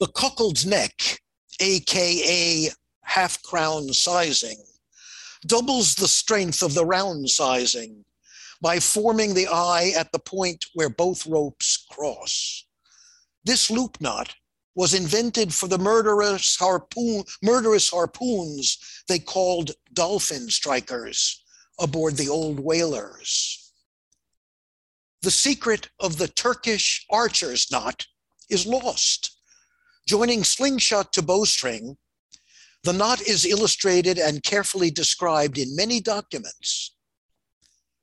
The 0.00 0.08
cuckold's 0.08 0.66
neck, 0.66 1.20
aka 1.60 2.70
half 3.02 3.42
crown 3.42 3.92
seizing, 3.92 4.62
doubles 5.46 5.94
the 5.94 6.08
strength 6.08 6.62
of 6.62 6.74
the 6.74 6.84
round 6.84 7.28
seizing 7.30 8.04
by 8.60 8.80
forming 8.80 9.34
the 9.34 9.46
eye 9.46 9.92
at 9.96 10.10
the 10.12 10.18
point 10.18 10.64
where 10.74 10.88
both 10.88 11.26
ropes 11.26 11.86
cross. 11.90 12.66
This 13.44 13.70
loop 13.70 14.00
knot 14.00 14.34
was 14.74 14.94
invented 14.94 15.54
for 15.54 15.68
the 15.68 15.78
murderous, 15.78 16.56
harpoon, 16.56 17.24
murderous 17.42 17.90
harpoons 17.90 19.04
they 19.06 19.18
called 19.18 19.72
dolphin 19.92 20.48
strikers 20.48 21.43
aboard 21.78 22.16
the 22.16 22.28
old 22.28 22.60
whalers. 22.60 23.72
The 25.22 25.30
secret 25.30 25.88
of 26.00 26.18
the 26.18 26.28
Turkish 26.28 27.06
archer's 27.10 27.70
knot 27.70 28.06
is 28.50 28.66
lost. 28.66 29.38
Joining 30.06 30.44
slingshot 30.44 31.12
to 31.14 31.22
bowstring, 31.22 31.96
the 32.82 32.92
knot 32.92 33.22
is 33.22 33.46
illustrated 33.46 34.18
and 34.18 34.42
carefully 34.42 34.90
described 34.90 35.56
in 35.56 35.74
many 35.74 36.00
documents. 36.00 36.94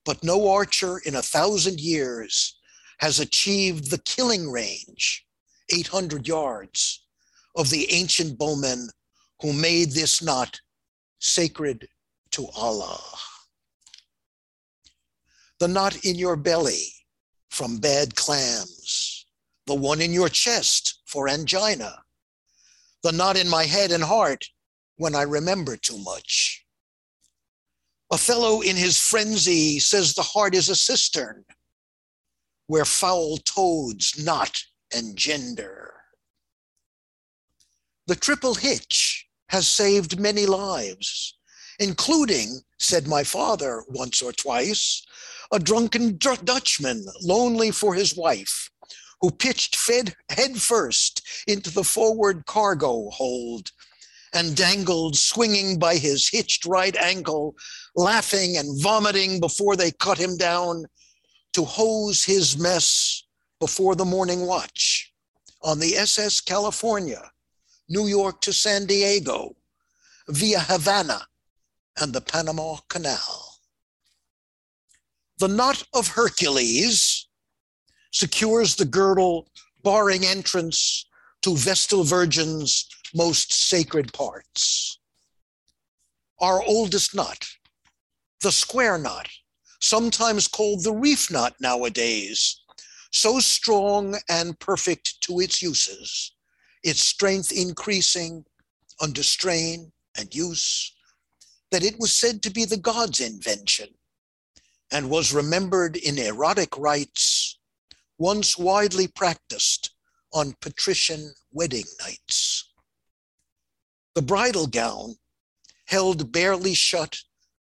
But 0.03 0.23
no 0.23 0.49
archer 0.49 0.97
in 1.05 1.15
a 1.15 1.21
thousand 1.21 1.79
years 1.79 2.57
has 2.97 3.19
achieved 3.19 3.91
the 3.91 3.99
killing 3.99 4.49
range 4.49 5.23
800 5.71 6.27
yards 6.27 7.05
of 7.55 7.69
the 7.69 7.91
ancient 7.91 8.37
bowmen 8.37 8.89
who 9.41 9.53
made 9.53 9.91
this 9.91 10.21
knot 10.23 10.59
sacred 11.19 11.87
to 12.31 12.47
Allah. 12.55 13.03
The 15.61 15.67
knot 15.67 16.03
in 16.03 16.15
your 16.15 16.37
belly 16.37 16.87
from 17.51 17.77
bad 17.77 18.15
clams, 18.15 19.27
the 19.67 19.75
one 19.75 20.01
in 20.01 20.11
your 20.11 20.27
chest 20.27 21.03
for 21.05 21.29
angina, 21.29 22.01
the 23.03 23.11
knot 23.11 23.37
in 23.37 23.47
my 23.47 23.65
head 23.65 23.91
and 23.91 24.03
heart 24.03 24.43
when 24.97 25.13
I 25.13 25.21
remember 25.21 25.77
too 25.77 25.99
much. 25.99 26.65
Othello, 28.09 28.61
in 28.61 28.75
his 28.75 28.97
frenzy, 28.97 29.77
says 29.77 30.15
the 30.15 30.23
heart 30.23 30.55
is 30.55 30.67
a 30.67 30.75
cistern 30.75 31.45
where 32.65 32.83
foul 32.83 33.37
toads 33.37 34.17
knot 34.17 34.63
and 34.91 35.09
engender. 35.09 35.93
The 38.07 38.15
triple 38.15 38.55
hitch 38.55 39.27
has 39.49 39.67
saved 39.67 40.19
many 40.19 40.47
lives, 40.47 41.37
including, 41.77 42.61
said 42.79 43.07
my 43.07 43.23
father 43.23 43.83
once 43.89 44.23
or 44.23 44.31
twice, 44.31 45.05
a 45.51 45.59
drunken 45.59 46.17
Dutchman 46.17 47.05
lonely 47.21 47.71
for 47.71 47.93
his 47.93 48.15
wife, 48.15 48.69
who 49.19 49.31
pitched 49.31 49.75
fed 49.75 50.15
head 50.29 50.57
first 50.57 51.21
into 51.47 51.69
the 51.71 51.83
forward 51.83 52.45
cargo 52.45 53.09
hold 53.09 53.71
and 54.33 54.55
dangled 54.55 55.17
swinging 55.17 55.77
by 55.77 55.95
his 55.97 56.29
hitched 56.29 56.65
right 56.65 56.95
ankle, 56.95 57.55
laughing 57.95 58.57
and 58.57 58.81
vomiting 58.81 59.39
before 59.39 59.75
they 59.75 59.91
cut 59.91 60.17
him 60.17 60.37
down 60.37 60.85
to 61.53 61.65
hose 61.65 62.23
his 62.23 62.57
mess 62.57 63.23
before 63.59 63.95
the 63.95 64.05
morning 64.05 64.45
watch 64.45 65.13
on 65.61 65.79
the 65.79 65.95
SS 65.95 66.41
California, 66.41 67.31
New 67.89 68.07
York 68.07 68.41
to 68.41 68.53
San 68.53 68.85
Diego, 68.85 69.55
via 70.29 70.59
Havana 70.59 71.27
and 71.99 72.13
the 72.13 72.21
Panama 72.21 72.77
Canal. 72.87 73.50
The 75.41 75.47
knot 75.47 75.81
of 75.95 76.09
Hercules 76.09 77.27
secures 78.11 78.75
the 78.75 78.85
girdle 78.85 79.49
barring 79.81 80.23
entrance 80.23 81.07
to 81.41 81.57
Vestal 81.57 82.03
Virgin's 82.03 82.87
most 83.15 83.51
sacred 83.51 84.13
parts. 84.13 84.99
Our 86.39 86.61
oldest 86.61 87.15
knot, 87.15 87.47
the 88.41 88.51
square 88.51 88.99
knot, 88.99 89.29
sometimes 89.81 90.47
called 90.47 90.83
the 90.83 90.93
reef 90.93 91.31
knot 91.31 91.55
nowadays, 91.59 92.61
so 93.11 93.39
strong 93.39 94.19
and 94.29 94.59
perfect 94.59 95.21
to 95.21 95.39
its 95.39 95.59
uses, 95.59 96.33
its 96.83 97.01
strength 97.01 97.51
increasing 97.51 98.45
under 99.01 99.23
strain 99.23 99.91
and 100.15 100.35
use, 100.35 100.93
that 101.71 101.83
it 101.83 101.97
was 101.97 102.13
said 102.13 102.43
to 102.43 102.51
be 102.51 102.63
the 102.63 102.77
god's 102.77 103.19
invention 103.19 103.87
and 104.91 105.09
was 105.09 105.33
remembered 105.33 105.95
in 105.95 106.17
erotic 106.17 106.77
rites 106.77 107.59
once 108.17 108.57
widely 108.57 109.07
practiced 109.07 109.91
on 110.33 110.55
patrician 110.61 111.31
wedding 111.51 111.85
nights. 112.01 112.71
The 114.15 114.21
bridal 114.21 114.67
gown, 114.67 115.15
held 115.87 116.31
barely 116.31 116.73
shut 116.73 117.17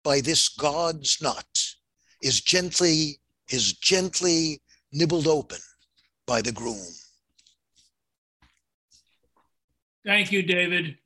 by 0.04 0.22
this 0.22 0.50
god's 0.50 1.22
knot, 1.22 1.46
is 2.22 2.42
gently, 2.42 3.20
is 3.50 3.74
gently 3.74 4.62
nibbled 4.92 5.28
open 5.28 5.60
by 6.26 6.42
the 6.42 6.52
groom. 6.52 6.88
Thank 10.06 10.32
you, 10.32 10.42
David. 10.42 10.98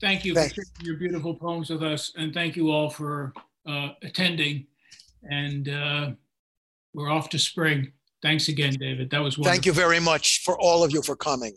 Thank 0.00 0.24
you 0.24 0.34
for 0.34 0.40
sharing 0.40 0.82
your 0.82 0.96
beautiful 0.96 1.34
poems 1.34 1.70
with 1.70 1.82
us, 1.82 2.12
and 2.16 2.32
thank 2.34 2.56
you 2.56 2.70
all 2.70 2.90
for 2.90 3.32
uh, 3.66 3.90
attending. 4.02 4.66
And 5.22 5.68
uh, 5.68 6.10
we're 6.94 7.10
off 7.10 7.28
to 7.30 7.38
spring. 7.38 7.92
Thanks 8.22 8.48
again, 8.48 8.74
David. 8.74 9.10
That 9.10 9.20
was 9.20 9.38
wonderful. 9.38 9.52
Thank 9.52 9.66
you 9.66 9.72
very 9.72 10.00
much 10.00 10.42
for 10.44 10.58
all 10.58 10.84
of 10.84 10.92
you 10.92 11.02
for 11.02 11.16
coming. 11.16 11.56